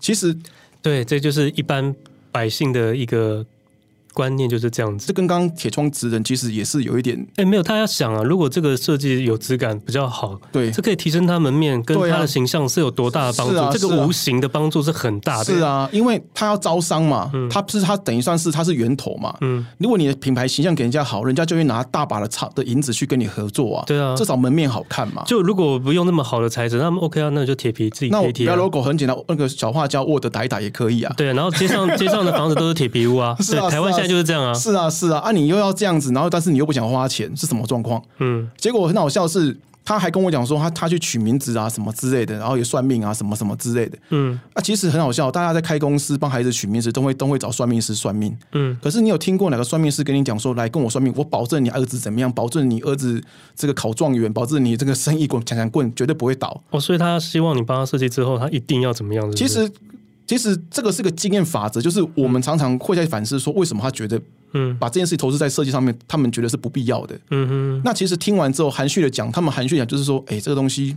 [0.00, 0.36] 其实，
[0.82, 1.94] 对，这就是一般
[2.32, 3.46] 百姓的一个。
[4.16, 5.06] 观念就是这样子。
[5.06, 13.56] 这跟刚刚铁窗职人其实也是有一点，哎，没有，他要想啊，如果这个设计有质感比较好，对，这可以提升他门面跟他的形象是有多大的帮助？
[13.58, 15.44] 啊啊、这个无形的帮助是很大的。
[15.44, 19.36] 是啊，因为他要招商嘛，嗯、他不是他等于算是他是源头嘛。
[19.42, 23.84] 嗯，如果你的品牌形象给人家好，人家就会拿大把的钞的银子去跟你合作啊。
[23.86, 25.22] 对啊，至少门面好看嘛。
[25.26, 28.54] 就如果不用那么好的材质，那么 OK 啊，那就铁皮自己贴贴、啊。
[28.54, 31.12] 那我 logo 很简单，那个小画家 Word 打一打也可以啊。
[31.16, 33.36] 对，然后街上街上的房子都是铁皮屋啊。
[33.40, 34.54] 是啊，台湾现在就是这样啊。
[34.54, 38.02] 是啊，是啊，啊，你又要这样子，然后但是你又不想花钱，是什么状况？
[38.18, 39.56] 嗯，结果很好笑是。
[39.88, 43.96] 他还跟我讲说，他他去取名字啊什么之类的，然后也算命啊什么什么之类的。
[44.08, 48.36] 嗯，啊，其实很好笑，大家在开公司帮孩子取名字，都会都会找算命师算命。
[48.50, 53.22] 嗯，可是你有听过哪个算命师跟你讲说，来跟我算命，我保证你儿子怎么样，保证你儿子
[53.54, 56.60] 这个考状元，保证你这个生意滚强强棍，绝对不会倒。
[56.70, 59.44] 哦，所以他希望你帮他设计之后，他一定要怎么样是是？
[59.44, 59.72] 其实。
[60.26, 64.20] 其实这个是个经验法则，就是我们常常会在反思说，为什么他觉得，
[64.52, 67.16] 嗯，把这件事投资在设计上面，他们觉得是不必要的。
[67.30, 67.82] 嗯哼。
[67.84, 70.96] 那其实听完之后，含蓄的讲，他们含蓄讲就是说，哎，这个东西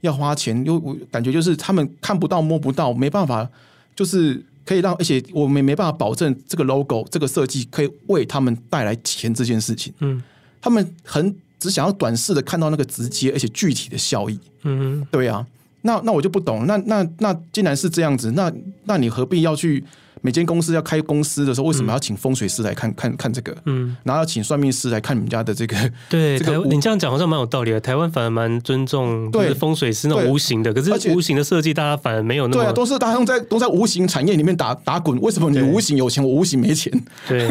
[0.00, 3.46] 要花钱，又我感觉就是他们看不到、摸不到，没办法，
[3.94, 9.92] 就是可以让，而且我们没办法保证这个 logo、这个设计可以为他们带来钱这件事情。
[9.98, 10.22] 嗯。
[10.62, 14.38] 他们很只想要短视的看到那个直接而且具体的效益。
[14.62, 15.06] 嗯哼。
[15.10, 15.46] 对啊。
[15.82, 18.52] 那那我就不懂，那那那既然是这样子，那
[18.84, 19.84] 那你何必要去
[20.20, 23.52] 每间公司要开公司的时候，为什么要请风水师来看、嗯、看看这个？
[23.66, 25.76] 嗯，然后要请算命师来看你们家的这个。
[26.08, 27.80] 对，这个你这样讲好像蛮有道理的。
[27.80, 32.62] 台湾反而蛮尊重对风水师那种无形的，可是无形的设计大家反而没有那么。
[32.62, 35.20] 对啊，都是大家在都在无形产业里面打打滚。
[35.20, 36.92] 为什么你无形有钱，我无形没钱？
[37.26, 37.48] 对，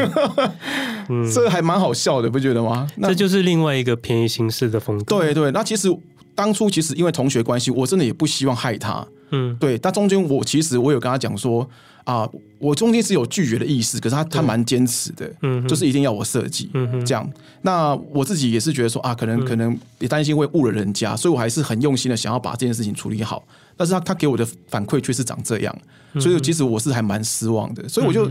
[1.09, 2.87] 嗯，这还蛮好笑的，不觉得吗？
[3.01, 5.19] 这就是另外一个便宜形式的风格。
[5.19, 5.93] 对对，那其实。
[6.41, 9.05] 当初其实因为同学关系，我真的也不希望害他。
[9.29, 9.77] 嗯，对。
[9.77, 11.69] 但中间我其实我有跟他讲说
[12.03, 12.27] 啊，
[12.57, 17.29] 我中间是有拒绝的意思，可是他他蛮坚持的，嗯，就是一定要我设计，嗯，这样。
[17.61, 23.45] 那我自己也是觉得说啊，可能可能也担心会误了人家，所以我还是很用心的想要把这件事情处理好。
[23.77, 25.77] 但是他他给我的反馈却是长这样，
[26.19, 27.87] 所以其实我是还蛮失望的。
[27.87, 28.27] 所以我就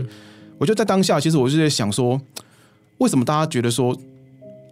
[0.57, 2.19] 我就在当下，其实我就在想说，
[2.97, 3.97] 为什么大家觉得说？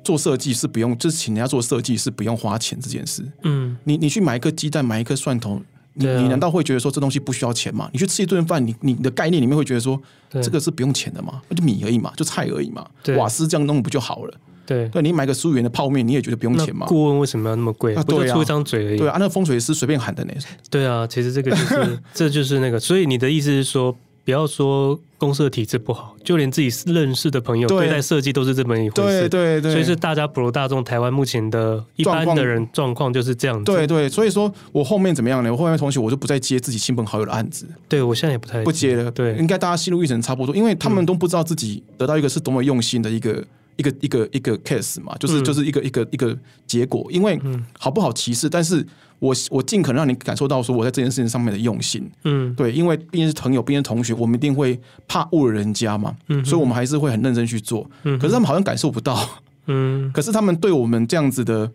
[0.03, 3.23] 做设计是不用，就是请人家做设计是不用花钱这件事。
[3.43, 5.62] 嗯，你你去买一个鸡蛋，买一颗蒜头，
[5.93, 7.89] 你、啊、你难道会觉得说这东西不需要钱吗？
[7.93, 10.01] 你去吃一顿饭，你你的概念里面会觉得说
[10.41, 11.41] 这个是不用钱的吗？
[11.55, 14.33] 就米而已嘛，就菜而已嘛，瓦斯这样弄不就好了？
[14.65, 16.85] 对，对你买个十五元的泡面，你也觉得不用钱吗？
[16.88, 17.95] 顾问为什么要那么贵？
[17.95, 18.97] 啊，不就出一张嘴而已。
[18.97, 20.33] 对啊，那风水师随便喊的呢。
[20.69, 23.95] 对啊，其实这个就是 这就是那个，所以你的意思是说。
[24.30, 29.28] 不要说公司的体制不好，就连自己认识的朋友对待设计都是这么一回事。
[29.28, 33.63] 对对对，所以是大家普罗大众台湾目前的一般的人状况就是这样子。
[33.63, 35.52] 对对，所以说我后面怎么样呢？
[35.52, 37.65] 我后面同学我就不再接自己亲朋好友的案子。
[37.88, 39.10] 对，我现在也不太不接了。
[39.10, 43.44] 对，应该大家心路历程差不多，因为他们都不知道自己得到一个是多么用心的一个
[43.78, 46.38] 一个一个一个 case 嘛，就是就是一个一个一个
[46.68, 47.08] 结果。
[47.10, 47.42] 因为
[47.80, 48.86] 好不好歧视，但是。
[49.19, 59.27] 我我尽可能让你感受到说我在这件事情上面的用心，嗯，对，因为毕竟是朋友，毕竟是同学，我们一定会怕误了人家嘛，嗯，所以我们还是会很认真去做，嗯，可是他们好像感受不到，
[59.67, 61.67] 嗯， 可是他们对我们这样子的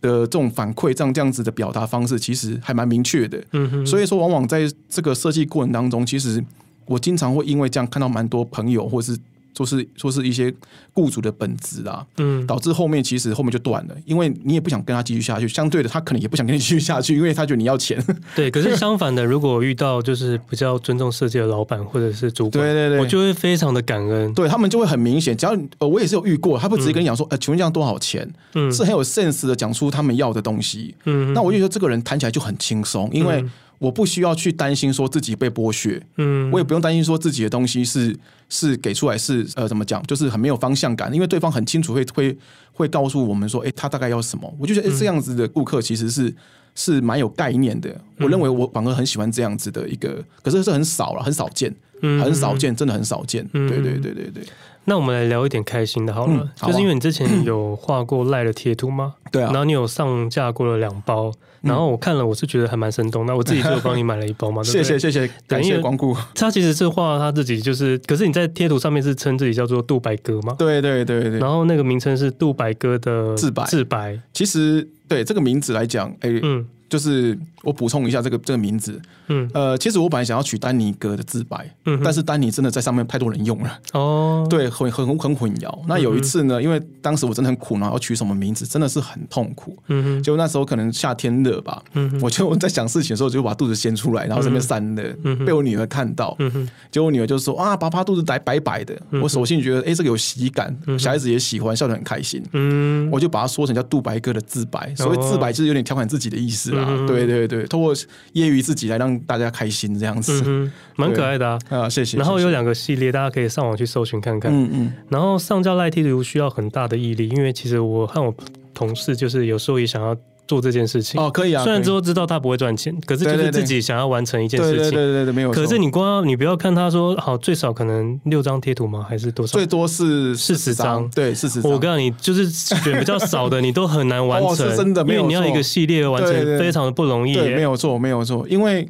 [0.00, 6.42] 的这种反馈，这样这样子的表达方式，其实还蛮明确的，嗯哼，所以说往往在这个设计过程当中，其实
[6.86, 9.18] 我经常会因为这样看到蛮多朋友或是。
[9.56, 10.52] 说是说是一些
[10.92, 18.02] 雇主的本质啊，嗯，导致后面其实后面就断了，因为你也不想跟他继续下去，相对的他可能也不想跟你继续下去，因为他觉得你要钱。
[18.34, 28.28] 对，可是相反的，如果遇到就是比较尊重设计的老板或者是主管，对对对，我就会非常的感恩，对他们就会很明显，只要呃我也是有遇过，他不直接跟你讲说，呃，请问这样多少钱？
[28.54, 33.44] 嗯，是很有 sense 的讲出他们要的东西，嗯，那我就觉得这个人谈起来就很轻松，因为。
[33.82, 38.16] 我不需要去担心说自己被剥削，嗯，我也不用担心说自己的东西是
[38.48, 42.38] 是给出来是呃怎么讲，就是很没有方向感，因为对方很清楚会会
[42.72, 44.54] 会告诉我们说，哎、欸，他大概要什么。
[44.56, 46.32] 我就觉得，哎、欸，这样子的顾客其实是
[46.76, 48.00] 是蛮有概念的。
[48.20, 53.44] 我认为我反而很喜欢这样子的一个，可是是很少了，很少见，很少见，真的很少见。
[53.48, 54.44] 对对对对对。
[54.84, 59.14] 那我们来聊一点开心的好了，嗯好啊、就是因为你之前有画过赖的贴图吗？
[59.32, 61.32] 对啊，然后你有上架过了两包。
[61.62, 63.24] 然后我看了，我是觉得还蛮生动。
[63.24, 66.16] 那我自己就帮你买了一包嘛， 对对，谢谢谢谢，感谢光顾。
[66.34, 70.54] 他其实是画他自己，就是，可是你在贴图上面是称自己叫做杜白哥嘛？
[70.58, 71.38] 对对对对。
[71.38, 74.18] 然后那个名称是杜白哥的自白自白。
[74.32, 85.74] 其实对这个名字来讲，哎，嗯，就是我补充一下这个这个名字，嗯，呃，其实我本来想要取丹尼格的自白，嗯，但是丹尼真的在上面太多人用了，哦，对，很很很混淆。
[85.88, 106.81] 那有一次呢，因为当时我真的很苦恼，要取什么名字，真的是很痛苦，嗯哼，就那时候可能夏天热吧，嗯，我就在想事情的时候，就把肚子掀出来，然后这边散热，嗯，被我女儿看到，嗯哼，结果我女儿就说啊，爸爸肚子白白白的，我索性觉得，哎，这个有喜感，小孩子也喜欢，笑得很开心，嗯，我就把它说成叫杜白哥的自白，所谓自白就是有点调侃自己的意思啦。
[106.86, 107.94] 嗯、对对对，通过
[108.32, 111.58] 业余自己来让大家开心这样子，嗯、蛮可爱的啊！
[111.70, 112.16] 啊，谢谢。
[112.18, 114.52] 然后有两个系列，大家可以上网去搜寻看看。
[114.52, 114.92] 嗯嗯。
[115.08, 118.34] 然后上架赖贴图需要很大的毅力，因为其实我和我
[118.74, 120.16] 同事就是有时候也想要。
[120.52, 121.64] 做这件事情哦，可以啊。
[121.64, 124.76] 虽然之后知道他不会赚钱，可是就是自己想要完成一件事情。
[124.82, 125.50] 对对对对对，没有。
[125.50, 129.06] 可是你光你不要看他说好，最少可能六张贴图吗？
[129.08, 129.56] 还是多少？
[129.56, 131.08] 最多是四十张。
[131.14, 131.72] 对，四十张。
[131.72, 134.68] 我告诉你，就是选比较少的，你都很难完成。
[134.68, 135.26] 是真的，没有。
[135.26, 137.32] 你要一个系列完成，非常的不容易。
[137.32, 138.46] 对，没有错，没有错。
[138.46, 138.86] 因为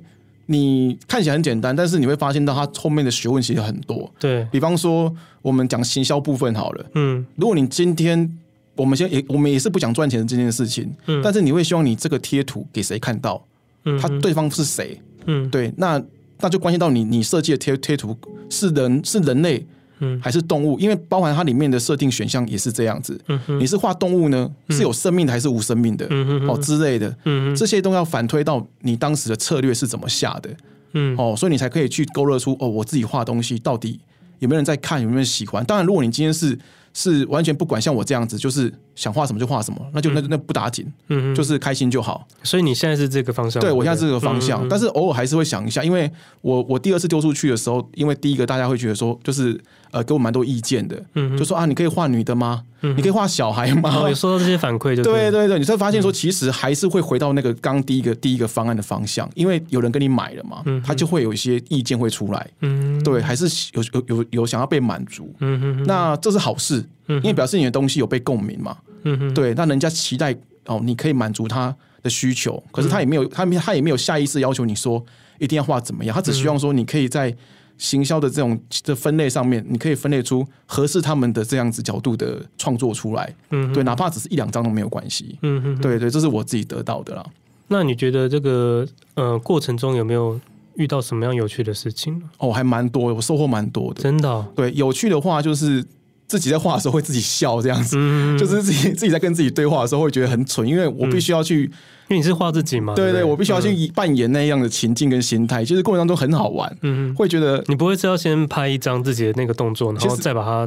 [0.47, 4.11] 你看起来很简单，但是你会发现到它后面的学问其实很多。
[4.19, 6.85] 对，比方说，我们讲行销部分好了。
[6.97, 8.39] 嗯，如果你今天。
[8.75, 13.45] 我们先也，我们也是不讲赚钱的这件事情，嗯，但是你会希望你这个贴图给谁看到？
[13.85, 14.99] 嗯，他对方是谁？
[15.27, 16.03] 嗯，对，那
[16.41, 18.17] 那就关系到你你设计的贴贴图
[18.49, 19.67] 是人是人类，
[19.99, 20.79] 嗯，还是动物？
[20.79, 26.07] 因为包含它里面的设定选项也是这样子，嗯，你是画动物呢，是有生命的还是无生命的？
[26.11, 30.51] 嗯哦之类的，嗯，这些都要反推到你当时的策略是怎么下的，
[30.95, 34.01] 嗯，哦，所以你才可以去勾勒出哦，我自己画东西到底
[34.39, 35.65] 有没有人在看，有没有人喜欢？
[35.65, 36.59] 当然，如果你今天是。
[36.95, 42.27] 是完全不管像我这样子，就是想画什么就画什么，那就那那不打紧，嗯，就是开心就好。
[42.43, 43.61] 所以你现在是这个方向？
[43.61, 49.59] 对，我现在是这个方向，但是偶尔还是会想一下，因为我我第二次丢出去的时候，因为第一个大家会觉得说，就是
[49.93, 52.65] 呃给我蛮多意见的，嗯，就说啊，你可以画女的吗？
[52.81, 54.09] 你可以画小孩吗？
[54.09, 66.85] 有收到这些反馈，就对对对，你才发现说，其实还是会回到那个刚第一个第一个方案的方向，因为有人跟你买了嘛，他就会有一些意见会出来，嗯，对，还是有有有有想要被满足，嗯，那这是好事。
[67.09, 75.05] 因为表示你的东西有被共鸣嘛，嗯哼，对，那人家期待哦，你可以满足他的需求，可是他也没有，他他也没有下意识要求你说
[75.39, 77.35] 一定要画怎么样，他只希望说你可以在
[77.83, 87.27] 行销的这种的分类上面，你可以分类出合适他们的这样子角度的创作出来，嗯，对，哪怕只是一两张都没有关系，嗯哼，对对，这是我自己得到的啦。
[87.67, 90.41] 那你觉得这个呃过程中有没有
[90.77, 92.23] 遇到什么样有趣的事情？
[92.39, 94.47] 哦，还蛮多，我收获蛮多的，真的哦？
[94.55, 95.85] 对，有趣的话就是。
[96.33, 110.67] 自己在画的时候会自己笑，这样子，嗯、就是自己自己在跟自己对话的时候会觉得很蠢，因为我必须要去，嗯、因为你是画自己嘛，对对，对，我必须要去扮演那样的情境跟心态，其实过程当中很好玩，嗯，会觉得你不会是要先拍一张自己的那个动作，然后再把它。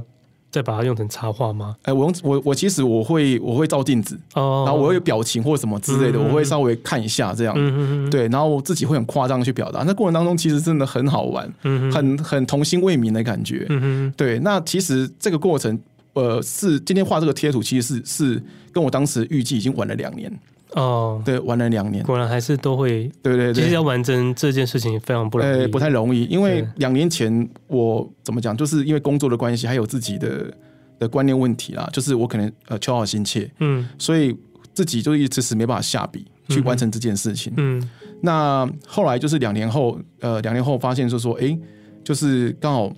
[0.55, 1.75] 再把它用成插画吗？
[1.81, 9.83] 哎、欸，我用我我其实我会我会照镜子，oh, 然后我会有表情或什么之类的，嗯、我会稍微看一下这样，嗯、对，然后我自己会很夸张去表达。
[9.83, 14.39] 那过程当中其实真的很好玩，嗯、很很童心未泯的感觉，嗯、对。
[14.39, 15.77] 那其实这个过程，
[16.13, 20.31] 呃，是今天画这个贴图，其实是是跟我当时预计已经晚了两年。
[20.75, 30.53] 哦，对，玩了两年，果然还是都会，对对对，其实要完成这件事情非常不容易，呃，不太容易，因为两年前我怎么讲，就是因为工作的关系，还有自己的
[30.99, 34.35] 的观念问题啦，就是我可能呃求好心切，嗯，所以
[34.73, 37.89] 自己就一直是没办法下笔去完成这件事情，嗯，嗯，
[38.21, 41.57] 那后来就是两年后，呃，两年后发现就是说，哎，
[42.03, 42.93] 就是刚好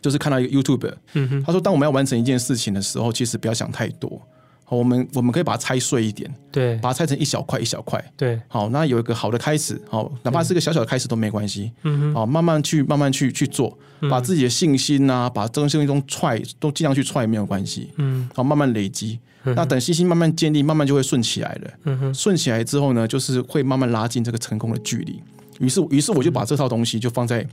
[0.00, 4.18] 就是看到一个 YouTube，嗯哼，他说，当我们要完成一件事情的时候，其实不要想太多。
[4.66, 13.76] 好，我们我们可以把它拆碎一点，对，把它拆成一小块一小块，对，好，那有一个好的开始，好，哪怕是个小小的开始都没关系，嗯哼，好，慢慢去慢慢去去做，
[14.10, 25.20] 把自己的信心啊，把这种信心中踹，都尽量去踹没有关系，嗯，好，慢慢累积，那等信心慢慢建立，慢慢就会顺起来了，嗯哼，顺起来之后呢，就是会慢慢拉近这个成功的距离，
[25.60, 27.46] 于是于是我就把这套东西就放在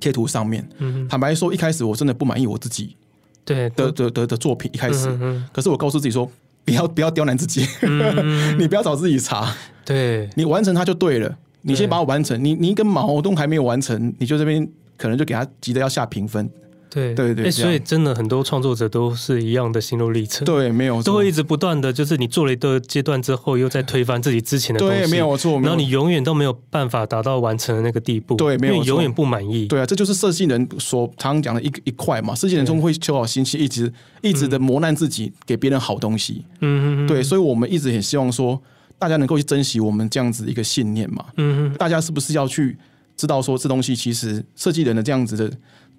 [0.00, 2.96] 贴图上面，嗯，坦白说，一开始我真的不满意我自己。
[3.44, 6.30] 对的的的的作品一开始，嗯、可是我告诉自己说，
[6.64, 16.48] 不要不要刁难自己，嗯、 你不要找自己茬，对，你完成它就对了，你先把它完成，你你一根毛都还没有完成，你就这边可能就给他急着要下评分。
[16.90, 20.44] 对对对，所以真的很多创作者都是一样的心路历程。
[20.44, 24.96] 对，没有，都会一直不断的就是你做了一个阶段之后，又在推翻自己之前的东西。
[24.96, 25.60] 对，没有错。
[25.60, 28.34] 然后你永远都没有办法达到完成的那个地步。
[28.34, 28.76] 对，没有错。
[28.76, 29.66] 因为永远不满意。
[29.66, 32.34] 对啊，这就是设计人所常讲的一一块嘛。
[32.34, 36.44] 设计人中会求好心切，一直一直的磨难自己，给别人好东西。
[36.60, 37.06] 嗯嗯。
[37.06, 38.60] 对，所以我们一直很希望说，
[38.98, 41.24] 大家能够去珍惜我们这样子一个信念嘛。
[41.36, 41.74] 嗯嗯。
[41.74, 42.76] 大家是不是要去
[43.16, 45.50] 知道说，这东西其实设计人的这样子的。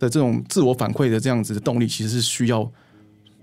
[0.01, 2.69] 的这种自我反馈的这样子的动力，其实是需要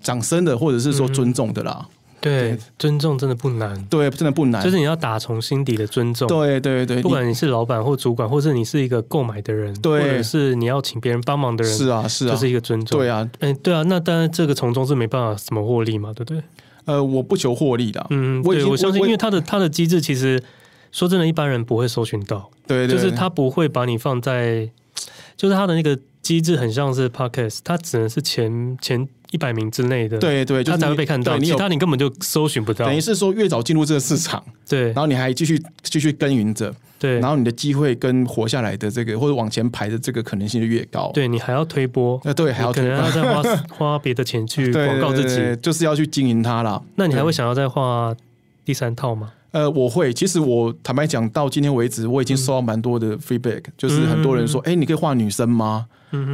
[0.03, 1.88] 掌声的，或者是说尊重的啦。
[2.21, 6.27] 对，尊重真的不难，对，真的不难，就是你要打从心底的尊重。
[6.27, 12.99] 对对对，不管你是老板或主管，或者你是一个购买的人，或者是你要请别人帮忙的人，是啊是啊，就是一个尊重。
[12.99, 16.43] 对啊，哎，对啊，那当然这个从中是没办法怎么获利嘛，对不对？
[16.87, 20.43] 呃，我不求获利的，嗯，对，我相信，因为他的他的机制其实
[20.91, 24.68] 说真的，一般人不会搜寻到，对对，就是他不会把你放在，
[25.37, 25.97] 就是他的那个
[26.29, 29.09] 机制很像是 podcast，它只能是前前。
[29.31, 31.39] 一百名之内的，对对，它才会被看到。
[31.39, 32.87] 其他你根本就搜寻不到。
[32.87, 41.11] 等于是说，越早进入这个市场，对，然后你还继续继续耕耘着，对，然后你的机会跟活下来的这个或者往前排的这个可能性就越高。
[41.12, 43.43] 对，你还要推波，呃对，还要可能要再花
[43.76, 46.83] 花别的钱去广告自己，就是要去经营它了。
[46.97, 48.16] 那你还会想要再画
[48.64, 49.35] 第三套吗？
[49.51, 50.12] 呃，我会。
[50.12, 55.86] 其实我坦白讲，到今天为止，我已经收到蛮多的 feedback，就是很多人说：“哎，你可以画女生吗？”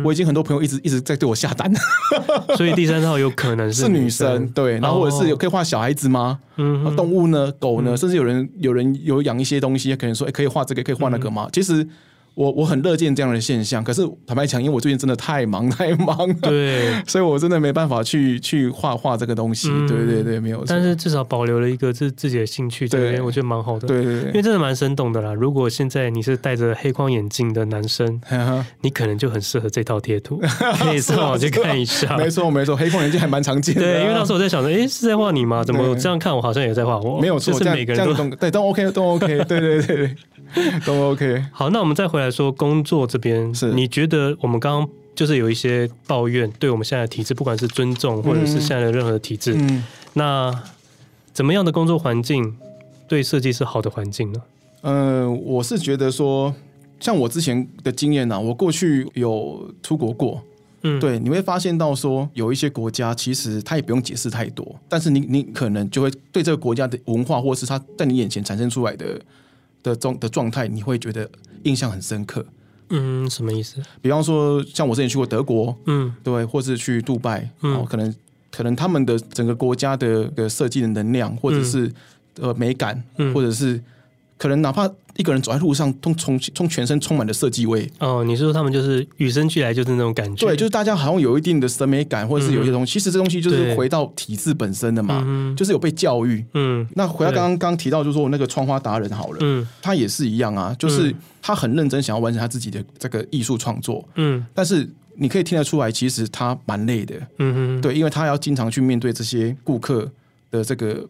[0.05, 1.73] 我已经很多朋友一直一直在对我下单，
[2.57, 6.39] 所以第三套有可能是 女生，对，然后或者是有可以画小孩子吗？
[6.57, 7.51] 嗯，动物呢？
[7.59, 7.97] 狗呢？
[7.97, 11.87] 甚至有人有人有养一些东西，可能说：“哎，可以画这个，可以画那个吗？”其实。
[12.35, 20.65] 我我很乐见这样的现象，可是坦白讲，因为我最近真的太忙太忙了，对， 所以我真的没办法去去画画这个东西，嗯、对对对，没有。
[20.67, 25.33] 但是至少保留了一个自自己的兴趣，对，我觉得蛮好的，对对对，因为真的蛮生动的啦。
[25.33, 28.21] 如果现在你是戴着黑框眼镜的男生，
[28.83, 30.41] 你可能就很适合这套贴图，
[30.81, 32.17] 可以上网去看一下。
[32.17, 35.63] 没错没错，黑框眼镜还蛮常见的，对，因为当时我在想着，哎，是在画你吗？
[35.63, 37.21] 怎么我这样看我好像也在画我？
[37.21, 40.17] 没有错，就是每个人都对都 OK 都 OK，对对对对。
[40.85, 41.43] 都 OK。
[41.51, 50.63] 好，那我们再回来说工作这边，是你觉得我们刚刚就是有一些抱怨，对我们现在的体制，不管是尊重或者是现在的任何的体制，嗯，那
[51.33, 52.57] 怎么样的工作环境
[53.07, 54.43] 对设计是好的环境呢？
[54.83, 56.55] 嗯、呃，我是觉得说，
[57.01, 60.43] 像我之前的经验呢、啊，我过去有出国过，
[60.83, 69.21] 嗯，对，你会发现到说，有一些国家其实他也不用解释太多，但是你你可能就会对这个国家的文化，或是他在你眼前产生出来的。
[69.85, 71.31] 的状的状态，你会觉得
[71.63, 72.45] 印象很深刻。
[72.89, 73.81] 嗯，什么意思？
[74.03, 78.13] 比方说，像我之前去过德国，嗯，对，或是去杜拜，嗯，可能
[78.51, 83.81] 可能他们的整个国家的的设计的能量，或者是、嗯、呃美感，嗯、或者是。
[84.37, 87.89] 可能哪怕一个人走在路上，都从从全身充满了设计味。
[88.01, 90.47] 哦，你说他们就是与生俱来就是那种感觉？
[90.47, 92.91] 对，就是大家好像有一定的审美感，或者是有一些东西。
[92.91, 95.25] 嗯、其实这东西就是回到体制本身的嘛，
[95.57, 96.45] 就是有被教育。
[96.55, 104.07] 嗯，那回到刚刚刚提到，就是说我那个窗花达人好了，嗯，他也是一样啊，就是他很认真想要完成他自己的这个艺术创作。
[104.17, 107.15] 嗯，但是你可以听得出来，其实他蛮累的。
[107.39, 110.11] 嗯哼，对，因为他要经常去面对这些顾客
[110.51, 111.07] 的这个。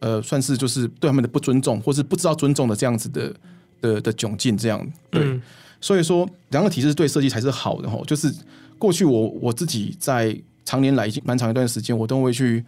[0.00, 3.34] 呃，算是就是对他们的不尊重，或是不知道尊重的这样子的
[3.80, 5.22] 的的窘境，这样对。
[5.24, 5.42] 嗯、
[5.80, 8.00] 所以说，两个体制对设计才是好的哈。
[8.06, 8.32] 就是
[8.78, 12.64] 过去我我自己在常年来已经蛮长一段时间，我都会去，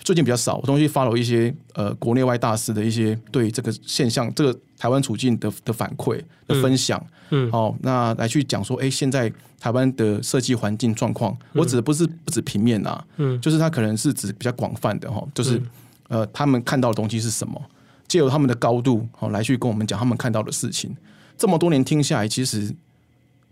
[0.00, 7.02] 最近比较少，我都会去 follow 一些呃国内外大师的一些对这个现象、这个台湾处境的的反馈的分享。
[7.30, 15.56] 嗯，好、哦，那来去讲说，哎，现在台湾的设计环境状况，我指的不是不止平面啊，嗯，就是它可能是指比较广泛的哈，就是。
[15.56, 15.66] 嗯
[16.08, 17.60] 呃，他们看到的东西是什么？
[18.06, 20.94] 借由他们的高度，好来去跟我们讲他们看到的事情。
[21.36, 22.72] 这么多年听下来，其实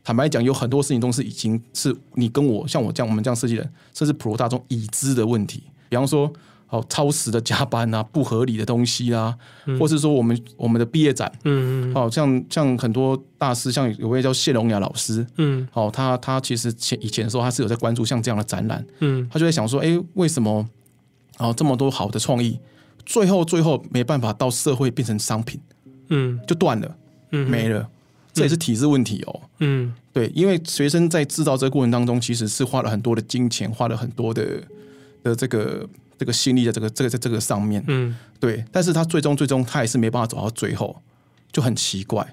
[0.04, 5.62] 坦白讲，有很多事情都是已经是你跟我像我这样，我们这样设计人，甚至普罗大众已知的问题。
[5.88, 6.30] 比方说，
[6.68, 20.68] 哦，超时的加班啊，不合理的东西啊，嗯、或是说我们我们的毕业展，嗯嗯，哦，像像很多大师，像有位叫谢龙雅老师，嗯，哦，他他其实前以前的时候，他是有在关注像这样的展览，嗯，他就在想说，哎，为什么？
[21.38, 22.58] 然后这么多好的创意，
[23.04, 25.60] 最后最后没办法到社会变成商品，
[26.08, 26.96] 嗯，就断了，
[27.30, 27.88] 嗯，没了，
[28.32, 34.62] 这也是体制问题哦，嗯，对，因为学生在制造这个过程当中，其实是花了很多的金钱，花了很多的
[35.22, 41.00] 的这个这个心力在这个这个在这个上面，嗯，对，但是他最终最终他也是没办法走到最后，
[41.50, 42.26] 就很奇怪，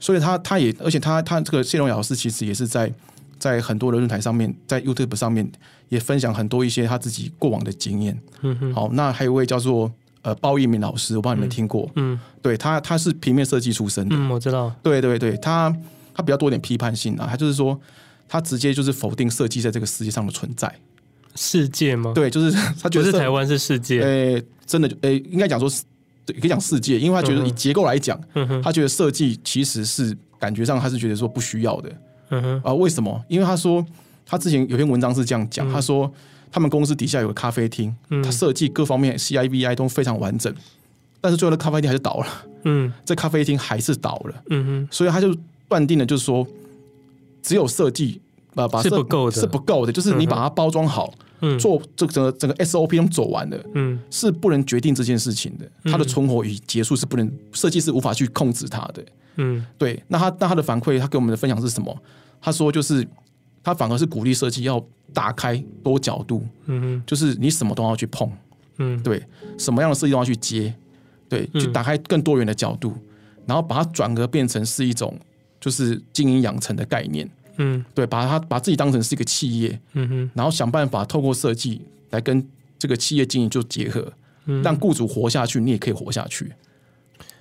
[0.00, 2.92] 所以他他也而且他他这个谢龙老师其实也是在。
[3.38, 5.50] 在很多的论坛上面，在 YouTube 上面
[5.88, 8.20] 也分享很多一些他自己过往的经验。
[8.42, 8.74] 嗯哼。
[8.74, 9.90] 好，那还有一位叫做
[10.22, 11.90] 呃包一鸣老师，我不知道你们听过。
[11.94, 12.14] 嗯。
[12.14, 14.16] 嗯对他，他是平面设计出身的。
[14.16, 14.72] 嗯，我知道。
[14.82, 15.74] 对对对，他
[16.14, 17.78] 他比较多点批判性啊，他就是说
[18.28, 20.72] 他直接就是否定设计在这个世界上的存在。
[21.34, 22.12] 世界吗？
[22.14, 24.02] 对，就是他觉得是台湾是世界。
[24.02, 25.70] 诶，真的，诶，应该讲说，
[26.26, 31.92] 对，可以讲世界，因为他觉得以结构来讲，嗯，他觉得设计其实是感觉上他是觉得说不需要的。
[32.30, 32.62] 嗯哼。
[32.64, 33.24] 啊，为什么？
[33.28, 33.84] 因为他说
[34.26, 36.10] 他之前有篇文章是这样讲，嗯、他说
[36.50, 40.54] 他们公司底下有个咖啡厅，嗯、他设计各方面 CIVI 都非常完整，
[41.20, 42.26] 但是最后的咖啡厅还是倒了。
[42.64, 44.34] 嗯，这咖啡厅还是倒了。
[44.50, 45.34] 嗯哼，所以他就
[45.68, 46.46] 断定了，就是说
[47.42, 48.20] 只有设计
[48.54, 59.04] 把把是不够的，是不够的，就是你把它包装好，嗯，做这个整个整个 SOP 都走完了，嗯，是不能决定这件事情的，它的存活与结束是不能设计师无法去控制它的，
[59.38, 60.00] 嗯，对。
[60.08, 61.96] 那他那他的反馈，他给我们的分享是什么？
[62.40, 63.06] 他说就是
[63.64, 68.30] 他反而是鼓励设计要打开多角度，嗯哼，就是你什么都要去碰，
[68.76, 69.20] 嗯，对，
[69.56, 70.72] 什么样的设计都要去接，
[71.28, 72.94] 对，去打开更多元的角度，
[73.46, 75.18] 然后把它转而变成是一种
[75.60, 77.28] 就是经营养成的概念。
[77.60, 82.46] 嗯，对，把它把自己当成是一个企业，嗯哼，然后想办法透过设计来跟
[82.78, 84.12] 这个企业经营就结合，
[84.46, 86.52] 嗯，让雇主活下去，你也可以活下去。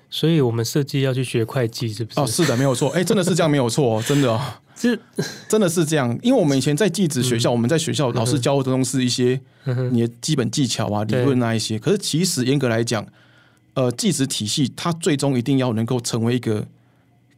[0.10, 2.20] 所以，我们设计要去学会计，是不是？
[2.20, 2.90] 哦，是的，没有错。
[2.90, 4.42] 哎，真的是这样，没有错， 真的，哦
[4.76, 4.98] 这
[5.50, 6.18] 真的是这样。
[6.22, 9.40] 因为我们以前在技职学校，嗯、我们在学校老师教的都是一些
[9.92, 11.80] 你的基本技巧啊、理论那一些。
[11.80, 13.06] 可是，其实严格来讲，
[13.74, 16.68] 呃，技职体系它最终一定要能够成为一个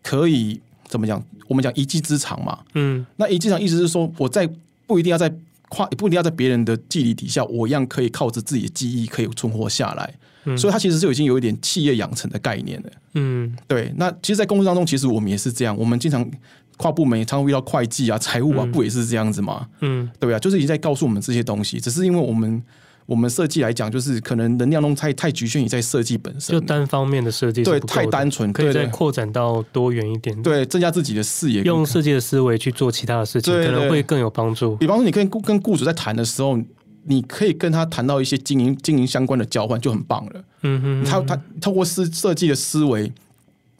[0.04, 0.60] 可以。
[0.90, 1.24] 怎么讲？
[1.48, 2.60] 我们讲一技之长嘛。
[2.74, 4.50] 嗯，那一技之长意思是说，我在
[4.88, 5.32] 不一定要在
[5.70, 10.16] 跨，不一定要在别人的技术底下，我一样可以靠着自己的记忆可以存活下来。
[10.46, 12.90] 嗯，所以它其实就已经有一点企业养成的概念了。
[13.14, 13.94] 嗯，对。
[13.98, 15.76] 那其实，在工作当中，其实我们也是这样。
[15.78, 16.30] 我们经常
[16.78, 19.68] 跨部门也，常常遇到会计啊、财务啊，不也是这样子吗？
[19.82, 22.62] 嗯，对啊，就是已经在告诉我们这些东西，只是因为我们。
[23.06, 34.76] 我们设计来讲，就是可能能量中太太局限于在设计本身，就单方面的设计，对，太单纯，可以再扩展到多元一点，对，增加自己的视野，用设计的思维去做其他的事情，可能会更有帮助。
[34.76, 36.56] 比方说，你跟跟雇主在谈的时候，
[37.04, 40.43] 你可以跟他谈到一些经营经营相关的交换，就很棒了。
[40.62, 43.12] 嗯哼，他他透过思设计的思维，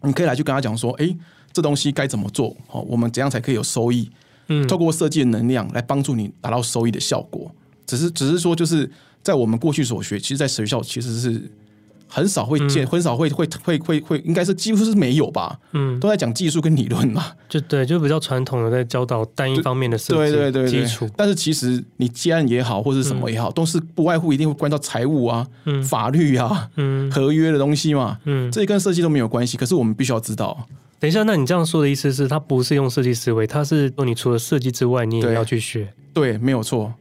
[0.02, 1.16] 你可以来去跟他讲说，哎，
[1.52, 2.56] 这东西该怎么做？
[2.68, 4.10] 好，我们怎样才可以有收益？
[4.48, 7.52] 嗯，透过设计的能量来帮助你达到收益的效果。
[7.86, 8.90] 只是只是说，就是。
[9.22, 11.52] 在我们过去所学，其实，在学校其实是
[12.10, 15.58] 很少会见，嗯、很少会会会会会，应该是几乎是没有吧。
[15.72, 17.28] 嗯，都在讲技术跟理论嘛。
[17.48, 21.08] 就对，就比较传统的在教导单一方面的设计对对对基础。
[21.16, 28.18] 但是其实你接案也好，或者什么也好，嗯、都是不外乎一定会关到财务啊、嗯、法律啊、嗯、合约的东西嘛。
[28.26, 29.56] 嗯，这跟设计都没有关系。
[29.56, 30.68] 可是我们必须要知道。
[31.00, 35.88] 等一下，那你这样说的意思是，它不是用设计思维，它是说你除了设计之外，你也要去学。
[36.14, 36.94] 对，对，没有错。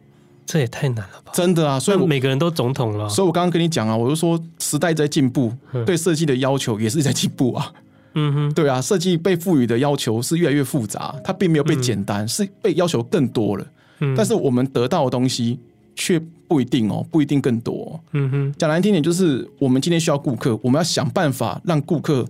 [0.48, 1.30] 这也太难了吧！
[1.34, 3.06] 真的啊，所以每个人都总统了。
[3.06, 7.70] 所以我刚刚跟你讲啊，我就说时代在进步，嗯、对设计的要求也是在进步啊。
[8.14, 13.66] 嗯哼，对啊，设计被赋予的要求是越来越复杂，它并没有被简单，嗯、是被要求更多了。
[13.98, 15.60] 嗯，但是我们得到的东西
[15.94, 16.18] 却
[16.48, 18.00] 不一定哦，不一定更多。
[18.12, 22.26] 嗯哼，讲难听点，就是我们今天需要顾客，我们要想办法让顾客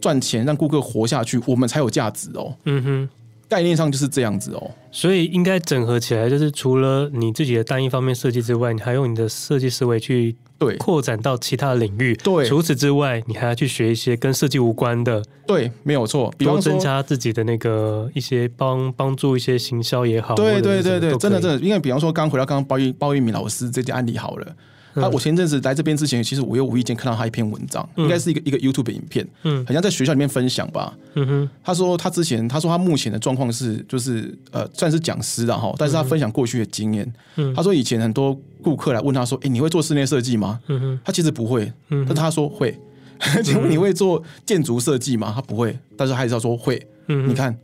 [0.00, 2.52] 赚钱，让顾客活下去，我们才有价值哦。
[2.64, 3.08] 嗯哼。
[3.50, 12.14] 概念上就是这样子哦，所以应该整合起来，就是除了你自己的单一方面设计之外，你还用你的设计思维去对扩展到其他的领域。
[12.22, 15.20] 对，除此之外，你还要去学一些跟设计无关的。
[15.46, 16.32] 对，没有错。
[16.38, 20.36] 比方增加自己的那个一些帮帮助一些行销也好。
[20.36, 24.46] 对对对对，真的真的，因为比方说刚回到刚刚包玉包玉敏老师这件案例好了。
[24.94, 30.96] 啊，我前阵子来这边之前，其实我又无意间看到他一篇文章，应该是一个一个 YouTube 影片，嗯，好像在学校里面分享吧。
[31.14, 37.12] 嗯哼，他说他之前，他说他目前的状况是，就是呃，算是讲师的哈，但是他分享过去的经验。
[37.36, 40.60] 嗯，他说以前很多顾客来问他说，哎，你会做室内设计吗？
[40.68, 42.78] 嗯哼，他其实不会，嗯，但他说会。
[43.44, 45.30] 请问你会做建筑设计吗？
[45.34, 46.80] 他不会，但是还是要说会。
[47.08, 47.54] 嗯，你看，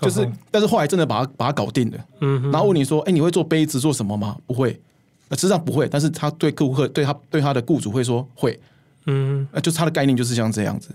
[0.00, 1.98] 就是，但是后来真的把他把他搞定了。
[2.20, 4.36] 嗯，然后问你说，哎，你会做杯子做什么吗？
[4.46, 4.80] 不会。
[5.30, 8.58] 实际上不会，但是他对顾客、对他、对他的雇主会说会，
[9.06, 10.90] 嗯，就是他的概念就是像这样子，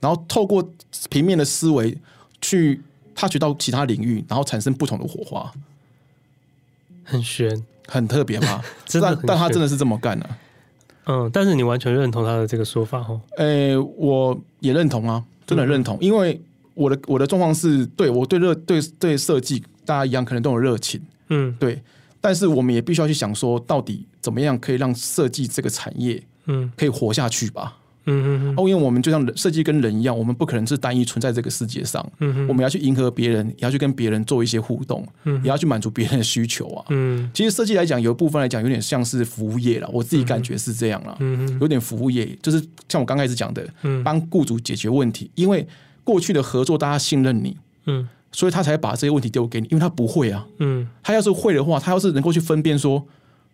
[0.00, 0.68] 然后透过
[1.08, 1.96] 平面的思维
[2.40, 2.80] 去
[3.14, 5.50] touch 到其他领域，然后产生不同的火花，
[7.04, 8.62] 很玄，很特别吧？
[8.84, 10.38] 真的，但他真的是这么干的、啊。
[11.06, 13.20] 嗯，但是你完全认同他的这个说法哦？
[13.38, 16.40] 诶、欸，我也认同啊，真的认同，嗯、因为
[16.74, 21.00] 我的我的状况是对我对热对对设计，大家一样可能都有热情，
[21.30, 21.82] 嗯，对。
[22.20, 27.76] 但是我们也必须要去想说，到底怎么样可以让设计这个产业，嗯，可以活下去吧？
[28.06, 28.54] 嗯嗯嗯。
[28.56, 32.04] 哦，因为我们就像设计跟人一样，我们不可能是单一存在这个世界上。
[32.48, 36.84] 我们要去迎合别人，也要去跟别人做一些互动，嗯，也要去满足别人的需求啊。
[36.88, 37.30] 嗯。
[37.32, 39.88] 其实设计来讲，有一部分来讲，有点像是服务业了。
[39.92, 41.16] 我自己感觉是这样了。
[41.20, 41.58] 嗯哼。
[41.60, 42.58] 有点服务业，就是
[42.88, 45.30] 像我刚开始讲的，嗯，帮雇主解决问题。
[45.34, 45.66] 因为
[46.02, 47.56] 过去的合作，大家信任你。
[47.86, 48.08] 嗯。
[48.32, 50.46] 所以他才把这些问题丢给你，因为他不会啊。
[50.58, 53.04] 嗯，他要是会的话，他要是能够去分辨说，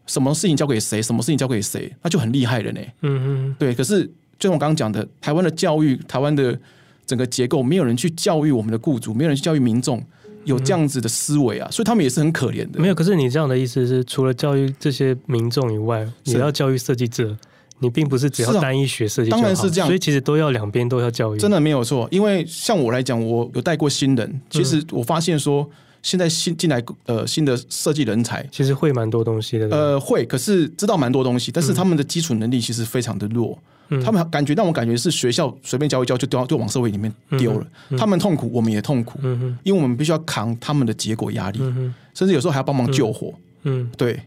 [0.06, 2.80] 什么事情交给谁，什么事情交给谁，那就很厉害了呢。
[3.02, 3.74] 嗯嗯，对。
[3.74, 4.04] 可是
[4.38, 6.58] 就像我刚刚讲的，台湾的教育，台湾的
[7.06, 10.02] 整个结构，没有人去教育我们的雇主，没有人去教育民众
[10.44, 12.78] 有这样子的思维啊，所以他们也是很可怜的。
[12.78, 17.36] 没有，可是你这样的意思是，除了教育这些民众以外，也要教育设计者。
[17.78, 22.08] 你并不是只要单一学设计，当然是这样，所以其实都要两边都要教育，真的没有错。
[22.10, 25.68] 因为像我来讲，我有带过新人，其实我发现说，
[26.02, 29.68] 现在新进来呃新的设计人才，其实会蛮多东西的。
[29.70, 33.58] 呃，会，可是知道蛮多东西，但是他们的基础能力其实非常的弱。
[33.88, 37.60] 嗯、他们感觉让我感觉是学校随便教一教就丢就往社会里面丢了。
[37.90, 43.32] 嗯嗯、他们痛苦，我们也痛苦，嗯、因为我们必须要扛他们的结果压力，嗯、甚至有时候还要帮忙救火。
[43.62, 44.20] 嗯，嗯对，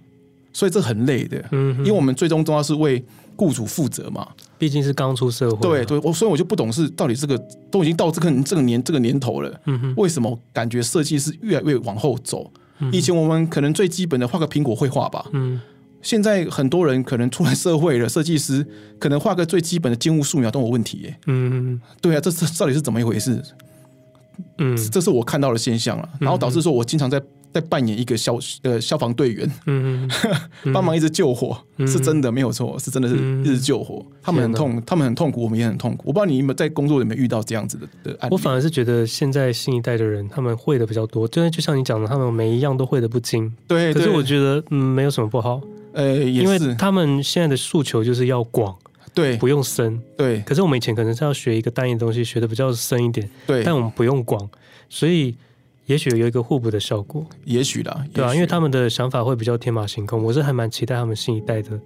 [0.53, 1.43] 所以这很累的。
[1.51, 3.03] 嗯，因为我们最终都要是为
[3.35, 4.27] 雇主负责嘛。
[4.57, 5.61] 毕竟是刚出社会。
[5.61, 7.37] 对对，我所以我就不懂是到底这个
[7.71, 12.51] 都已经到这个这个年这个年头了，嗯、哼为什么感觉设计师越来越往后走？
[12.79, 15.25] 嗯、以前我们可能最基本的画个苹果绘画吧。
[15.33, 15.59] 嗯。
[16.01, 18.65] 现在很多人可能出来社会了，设计师
[18.97, 21.19] 可能画个最基本的静物素描都有问题耶。
[21.27, 23.43] 嗯，对啊，这这到底是怎么一回事？
[24.59, 27.21] 嗯，这是我看到的现象了，然后导致说我经常在
[27.51, 30.09] 在扮演一个消呃消防队员，嗯
[30.63, 34.05] 嗯，帮忙一直救火，是真的没有错，是真的是一直救火。
[34.21, 36.03] 他们很痛，他们很痛苦，我们也很痛苦。
[36.05, 38.33] 我不知道你有没有在工作里面遇到这样子的的案例。
[38.33, 43.51] 我反而是觉得现在新一代的人，他们会的比较多，真的就像你讲的，他们每一样都会的不精。
[43.67, 45.61] 对，可是我觉得嗯，没有什么不好。
[45.93, 48.75] 呃，因为他们现在的诉求就是要广，
[49.11, 50.39] 对，不用深，对。
[50.41, 53.63] 可是我们以前可能是要学一个单一的东西，学的比较深一点，对。
[53.63, 54.47] 但我们不用广，
[54.87, 55.35] 所以
[55.89, 61.79] 也许有一个互补的效果，也许啦，对啊，因为他们的想法会比较天马行空，我是还蛮期待他们新一代的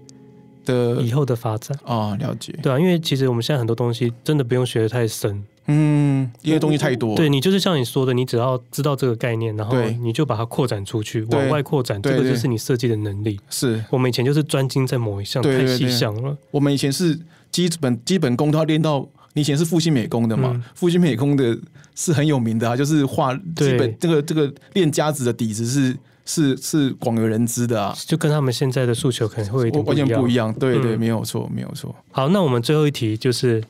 [0.66, 2.54] 的以后的发展啊，了解。
[2.62, 5.42] 对啊，因为其实我们现在很多东西真的不用学的太深。
[5.68, 7.16] 嗯，因为东西太多。
[7.16, 13.40] 对，你就是像你说的，你只要知道这个概念，然后你就把它扩展出去，往外扩展，这个就是你设计的能力。
[13.50, 16.38] 是我们以前就是专精在某一项，太细项了。
[16.52, 17.18] 我们以前是
[17.50, 20.62] 基本基本功都要练到，你以前是复兴美工的嘛？
[20.76, 21.58] 复兴美工的
[21.96, 30.54] 是很有名的啊，就是画基本这个这个练家子的底子是是是广为人知的啊，就跟他们现在的诉求可能会有点完全不一样。
[30.54, 31.96] 对对，没有错，没有错。
[32.12, 33.64] 好，那我们最后一题就是。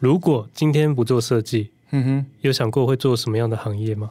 [0.00, 4.10] 如果今天不做设计，嗯哼，有想过会做什么样的行业吗？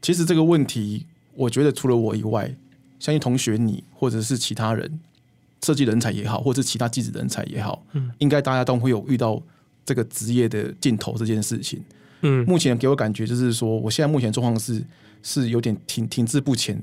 [0.00, 2.54] 其实这个问题，我觉得除了我以外，
[2.98, 5.00] 相信同学你或者是其他人，
[5.62, 9.42] 设计人才也好，或者是其他技术人才也好，嗯，应该大家都会有遇到
[9.84, 11.84] 这个职业的尽头这件事情。
[12.22, 14.82] 嗯，目前给我感觉就是说，我现在目前状况是
[15.22, 16.80] 是有点停停滞不前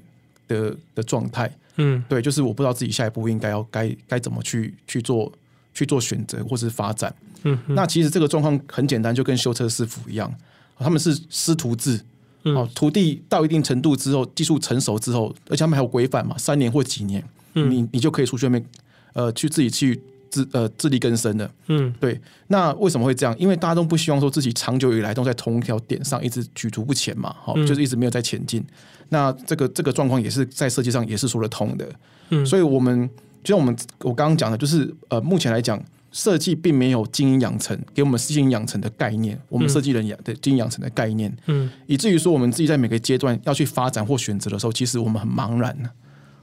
[0.48, 1.52] 的的状态。
[1.78, 5.32] 嗯，对，就是我不知道自己下一步应该要该该怎么去去做
[5.74, 7.14] 去做选择或是发展。
[7.44, 10.34] 嗯，那其实这个状况很简单，就跟修车师傅一样，
[10.80, 12.00] 他们是师徒制，
[12.44, 17.24] 哦，徒弟到一定程度之后，技术成熟之后，而且他们还有规范嘛，三年或几年，
[17.54, 18.66] 嗯，你你就可以出去外面，
[19.14, 22.20] 呃，去自己去自呃自力更生的，嗯，对。
[22.48, 23.36] 那为什么会这样？
[23.40, 28.64] 因为大家都不希望说自己长久以来都在同一条点上一直举足不前嘛，好，就是一直没有在前进。
[29.10, 31.90] 那这个这个状况也是在设计上也是说得通的，
[32.30, 33.10] 嗯，所以我们
[33.44, 35.82] 就像我们我刚刚讲的，就是呃，目前来讲。
[36.12, 45.90] 设计并没有经营养成，给我们经营养成的概念，我们设计人养的经营养成的概念，嗯，以至于说我们自己在每个阶段要去发展或选择的时候，其实我们很茫然呢，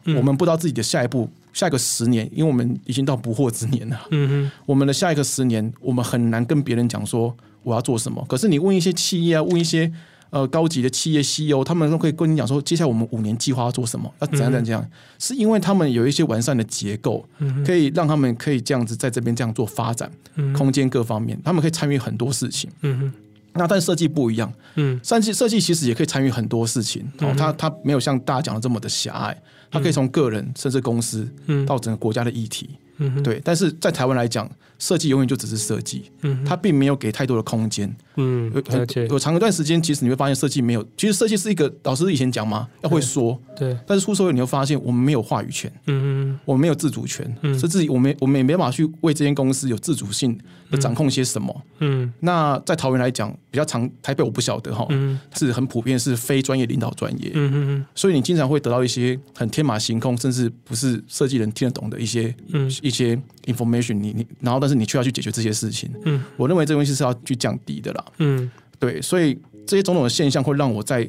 [0.04, 8.24] 嗯、我们不知道自己的下一步，下一个十年，因为我们已经到不惑之年了，嗯哼，我们的下一个十年，我们很难跟别人讲说我要做什么。
[8.28, 9.92] 可是你问一些企业啊，问一些。
[10.32, 22.70] 呃，高级的企业 CEO，他们都可以跟你讲说，接下来我们五年计划要做什么，要怎样怎样，怎样，嗯、是因为他们有一些完善的结构，嗯、可以让他们可以这样子在这边这样做发展，嗯、空间各方面，他们可以参与很多事情。
[22.80, 23.12] 嗯哼。
[23.52, 29.42] 那但设计不一样，嗯，设计设计其实也可以参与很多事情，哦，他他没有像大家讲的这么的狭隘，
[29.72, 32.70] 他可以从个人甚至公司，嗯，到整个国家的议题。
[32.98, 34.48] 嗯，对，但是在台湾来讲，
[34.78, 50.38] 设计永远就只是设计，嗯，它并没有给太多的空间，嗯，有有长一段时间，其实你会发现设计没有，其实设计是一个老师以前讲嘛，要会说，对，但是出社会你会发现我们没有话语权，嗯，我们没有自主权，嗯，甚至我们我们也没办法去为这间公司有自主性
[50.70, 62.70] 的掌控些什么，嗯，那在桃园来讲比较长，台北我不晓得哈，嗯，是很普遍是非专业领导专业，嗯嗯，所以你经常会得到一些很天马行空，甚至不是设计人听得懂的一些，嗯。
[62.82, 65.90] 一些 information，你你，然后但是你却要去解决这些事情。
[66.04, 68.04] 嗯，我认为这东西是要去降低的啦。
[68.18, 71.08] 嗯，对，所以这些种种的现象会让我在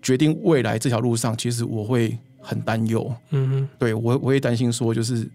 [0.00, 3.12] 决定未来这条路上，其实我会很担忧。
[3.30, 5.28] 嗯哼，对我我会担心说，就是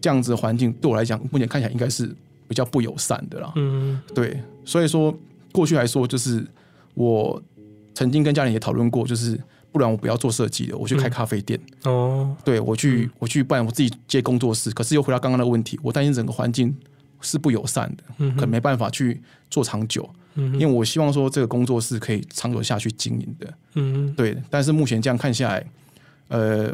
[0.00, 2.06] 这样子的环境对我来讲，目前看起来应该是
[2.48, 3.52] 比较不友善的啦。
[3.56, 5.14] 嗯，对，所以说
[5.52, 6.46] 过去来说，就是
[6.94, 7.42] 我
[7.94, 9.38] 曾经跟家人也讨论过，就是。
[9.72, 11.58] 不然我不要做设计了，我去开咖啡店。
[11.84, 14.70] 嗯、哦，对，我去，我去办我自己接工作室。
[14.70, 16.74] 可是又回到刚刚的问题，我担心整个环境
[17.20, 20.08] 是不友善的，嗯、可能没办法去做长久。
[20.34, 23.54] 嗯、因为我希望说这个工作室可以长久下去经营的。
[23.74, 24.36] 嗯，对。
[24.48, 25.64] 但是目前这样看下来，
[26.28, 26.72] 呃，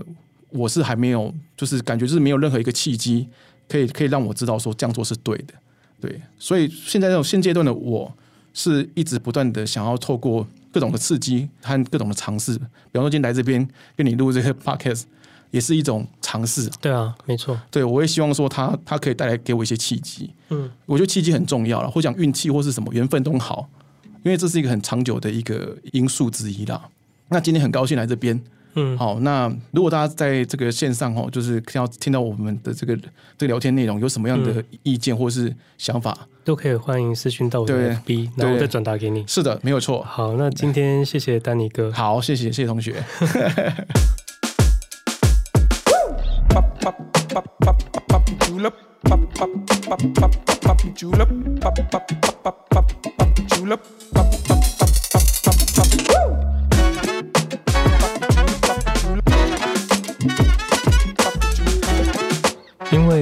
[0.51, 3.29] 我是还没有，就是感觉就是没有任何一个契机
[3.69, 5.55] 可以可以让我知道说这样做是对的。
[6.01, 8.13] 对，所以现在这种现阶段的我
[8.53, 10.47] 是一直不断的想要透过。
[10.77, 12.53] 各种的刺激和各种的尝试。
[12.59, 13.67] 比方说，今天来这边
[13.97, 15.05] 跟你录这个 podcast，
[15.51, 16.71] 也是一种尝试。
[16.83, 17.59] 对啊，没错。
[17.71, 20.31] 对，我也希望说他他可以带来给我一些契机。
[20.51, 23.67] 嗯，我觉得契机很重要了，或讲运气或是什么缘分都好，
[24.23, 26.87] 因为这是一个很长久的一个因素之一啦。
[27.29, 28.39] 那今天很高兴来这边。
[28.75, 32.95] 嗯，好，那如果大家在这个线上哦，就是要听到我们的这个
[33.39, 39.25] 这个聊天内容，有什么样的意见或是想法，嗯、都可以欢迎私讯到我的 FB，然后我再转达给你。
[39.27, 40.01] 是的，没有错。
[40.05, 41.91] 好，那今天谢谢丹尼哥。
[41.91, 43.03] 好，谢谢谢谢同学。
[53.59, 53.69] 因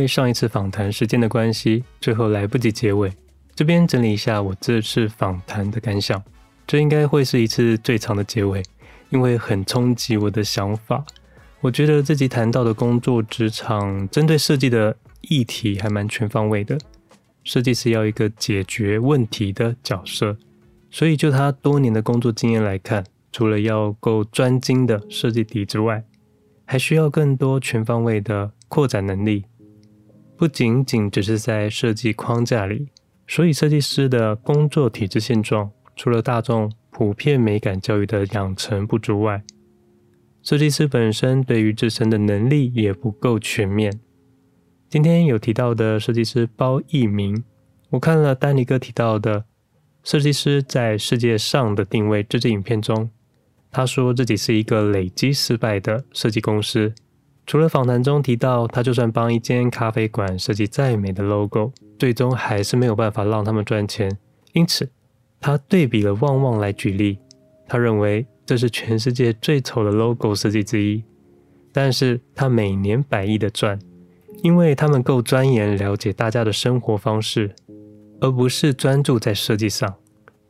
[0.06, 3.12] 上一次访谈时间的关系，最后来不及结尾，
[3.54, 6.22] 这边整理一下我这次访谈的感想。
[6.66, 8.62] 这应该会是一次最长的结尾，
[9.10, 11.04] 因为很冲击我的想法。
[11.60, 16.78] 我觉得自己谈到的工作职场针对设计的议题还蛮全方位的。
[17.42, 20.36] 设计师要一个解决问题的角色，
[20.90, 26.04] 所以就他多年的工作经验来看，除了要够专精的设计底之外，
[26.64, 29.44] 还需要更多全方位的扩展能力。
[30.36, 32.88] 不仅仅只是在设计框架里，
[33.26, 39.44] 所以设计师的工作体制现状，除了大众普遍美感教育的养成不足外，
[40.42, 44.00] 设计师本身对于自身的能力也不够全面。
[44.90, 47.44] 今天有提到的设计师包奕明，
[47.90, 49.44] 我看了丹尼哥提到的
[50.02, 53.08] 设计师在世界上的定位这支影片中，
[53.70, 56.92] 他说自己是一个累积失败的设计公司。
[57.46, 64.10] 除了访谈中提到，他就算帮一间咖啡馆设计再美的 logo，最终还是没有办法让他们赚钱。
[64.52, 64.88] 因此，
[65.40, 67.18] 他对比了旺旺来举例，
[67.68, 71.04] 他认为这是全世界最丑的 logo 设计之一。
[71.70, 73.78] 但是他每年百亿的赚，
[74.42, 77.54] 因为他们够钻研了解大家的生活方式，
[78.20, 79.92] 而不是专注在设计上。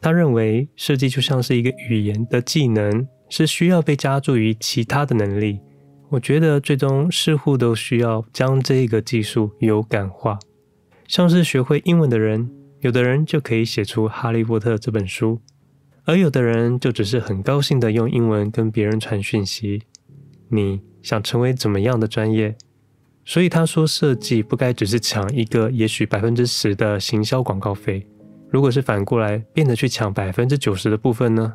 [0.01, 5.61] 他认为设计就像是一个语言的技能，是需要被加注于其他的能力。
[6.14, 10.38] 我觉得最终似乎都需要将这个技术有感化，
[11.08, 12.50] 像是学会英文的人，
[12.80, 15.40] 有的人就可以写出《哈利波特》这本书，
[16.04, 19.82] 而有的人就只是很高兴的用英文跟别人传讯息。
[20.50, 22.56] 你想成为怎么样的专业？
[23.24, 28.06] 所以他说，设计不该只是抢一个也许百分之十的行销广告费。
[28.50, 31.54] 如果是反过来变得去抢百分之九十的部分呢？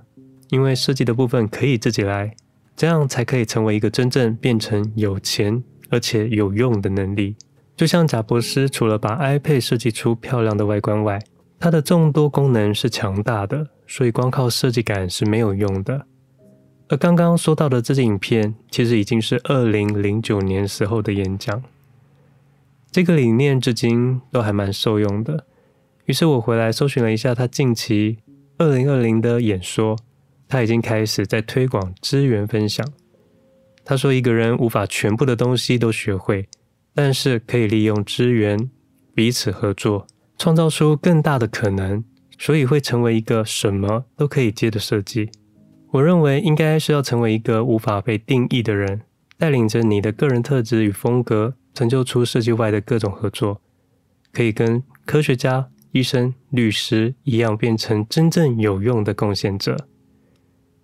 [0.50, 2.36] 因为设计的部分可以自己来。
[2.80, 7.36] 这样才可以成为一个真正变成有钱而且有用的能力。
[7.76, 11.20] 就像贾伯斯，除了把 iPad 设计出漂亮的外观外，
[11.60, 16.06] 它的众多功能是强大的，所以光靠设计感是没有用的。
[16.88, 21.62] 而刚刚说到的这支影片，其实已经是二零零九年时候的演讲。
[22.90, 25.46] 这个理念至今都还蛮受用的。
[26.06, 28.20] 于是我回来搜寻了一下他近期
[28.58, 29.98] 二零二零的演说。
[30.50, 32.86] 他已经开始在推广资源分享。
[33.86, 36.50] 他说：“一个人无法全部的东西都学会，
[36.94, 38.70] 但是可以利用资源
[39.14, 40.06] 彼此合作，
[40.38, 42.04] 创造出更大的可能，
[42.38, 45.30] 所以会成为一个什么都可以接的设计。”
[45.92, 49.02] 我认为应该是要成为一个无法被定义的人，
[49.38, 53.60] 带领着你的个人特质与风格，成就出设计外的各种合作，
[54.32, 59.88] 可以跟科学家、医生、律师一样，变成真正有用的贡献者。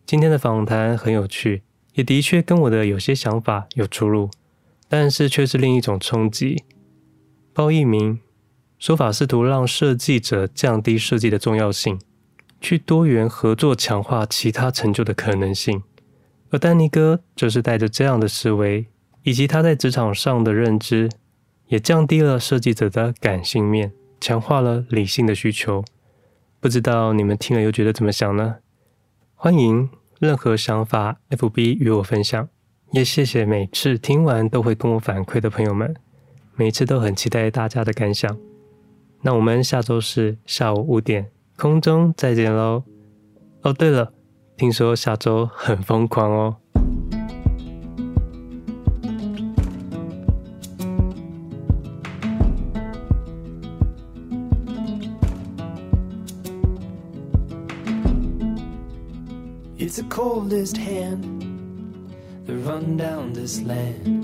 [0.05, 1.63] 今天的访谈很有趣，
[1.95, 4.29] 也的确跟我的有些想法有出入，
[4.87, 6.63] 但是却是另一种冲击。
[7.53, 8.19] 包奕明
[8.77, 11.99] 说法试图让设计者降低设计的重要性，
[12.61, 15.81] 去多元合作强化其他成就的可能性，
[16.51, 18.85] 而丹尼哥则是带着这样的思维，
[19.23, 21.09] 以及他在职场上的认知，
[21.69, 23.91] 也降低了设计者的感性面，
[24.21, 25.83] 强化了理性的需求。
[26.59, 28.57] 不知道你们听了又觉得怎么想呢？
[29.37, 32.47] 欢迎任何想法，FB 与我分享。
[32.91, 35.93] 也谢谢每次听完都会跟我反馈的朋友们，
[36.55, 38.35] 每次都很期待大家的感想。
[39.21, 42.83] 那我们下周四下午五点空中再见喽。
[43.61, 44.13] 哦，对了，
[44.55, 46.55] 听说下周很疯狂哦。
[60.15, 64.23] Coldest hand that run down this land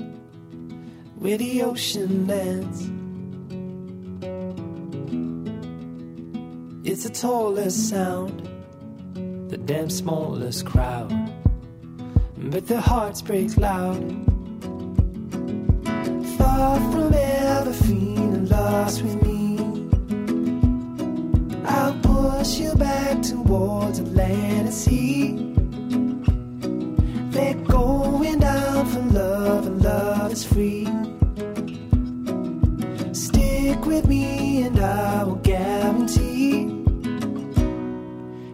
[1.18, 2.80] where the ocean lands.
[6.90, 8.48] It's the tallest sound
[9.50, 11.12] the damn smallest crowd,
[12.38, 14.00] but their hearts break loud.
[16.38, 19.58] Far from ever feeling lost with me,
[21.66, 25.51] I'll push you back towards the land and sea.
[27.42, 30.86] They're going down for love, and love is free.
[33.14, 36.70] Stick with me, and I will guarantee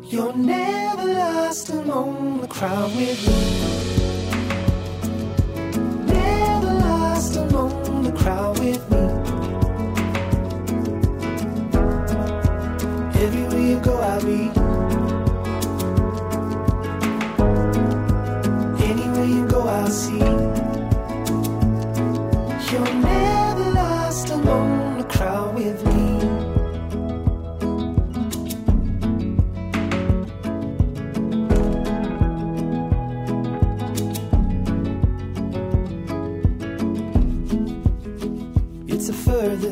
[0.10, 3.40] you're never lost among the crowd with me.
[6.06, 9.04] Never lost among the crowd with me.
[13.22, 14.57] Everywhere you go, I'll be.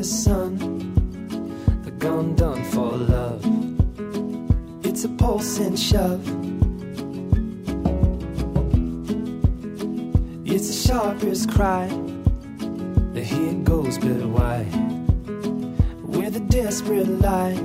[0.06, 0.56] Sun,
[1.84, 3.44] the gun done for love.
[4.84, 6.24] It's a pulse and shove.
[10.46, 11.88] It's the sharpest cry.
[13.14, 14.62] The here goes, but why?
[16.14, 17.56] Where the desperate lie.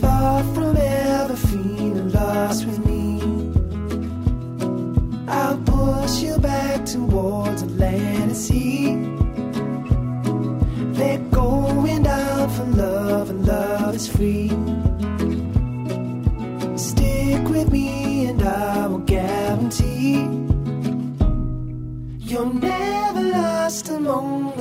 [0.00, 3.20] Far from ever feeling lost with me.
[5.26, 9.15] I'll push you back towards and sea.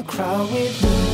[0.07, 1.04] Crowd with me.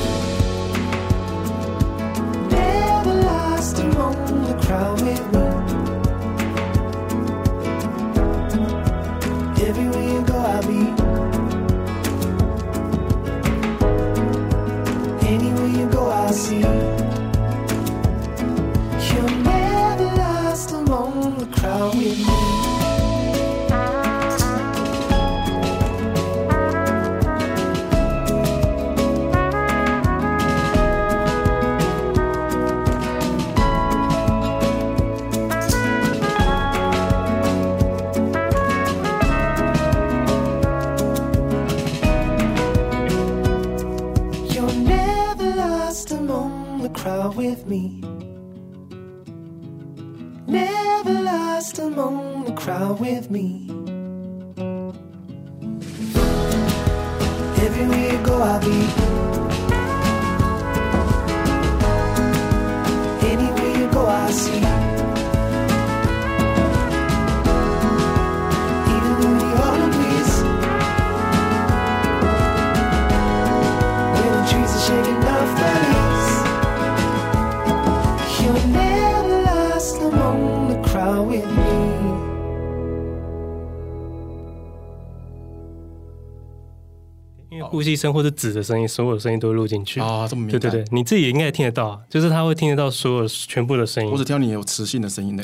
[87.91, 89.99] 因为呼吸声或者纸的声音，所有的声音都录进去。
[89.99, 90.59] 啊，这么敏感。
[90.59, 94.11] 对对对，你自己也应该听得到啊，就是他会听得到所有全部的声音。
[94.11, 95.43] 我只听到你有磁性的声音的。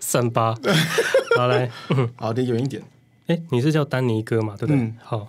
[0.00, 0.54] 三八，
[1.36, 1.70] 好来，
[2.16, 2.82] 好，离远一点。
[3.28, 4.54] 哎，你是叫丹尼哥嘛？
[4.58, 4.76] 对不对？
[4.76, 5.28] 嗯好，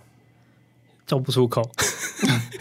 [1.06, 1.62] 叫不出口。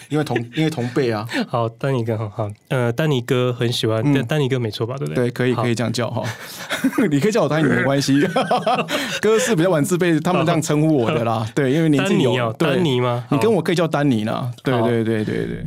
[0.09, 4.95] 因为同 因为同辈啊，好，丹尼哥，好好，呃，丹尼哥很喜欢，嗯丹尼哥没错吧？
[4.97, 5.29] 对不对？
[5.29, 6.23] 对，可以可以这样叫哈，
[7.09, 8.21] 你可以叫我丹尼没关系，
[9.21, 11.45] 哥是比较晚自辈，他们这样称呼我的啦。
[11.55, 13.25] 对，因为年纪有丹尼哦，丹尼吗？
[13.31, 14.51] 你跟我可以叫丹尼啦。
[14.63, 15.65] 对好对对对对。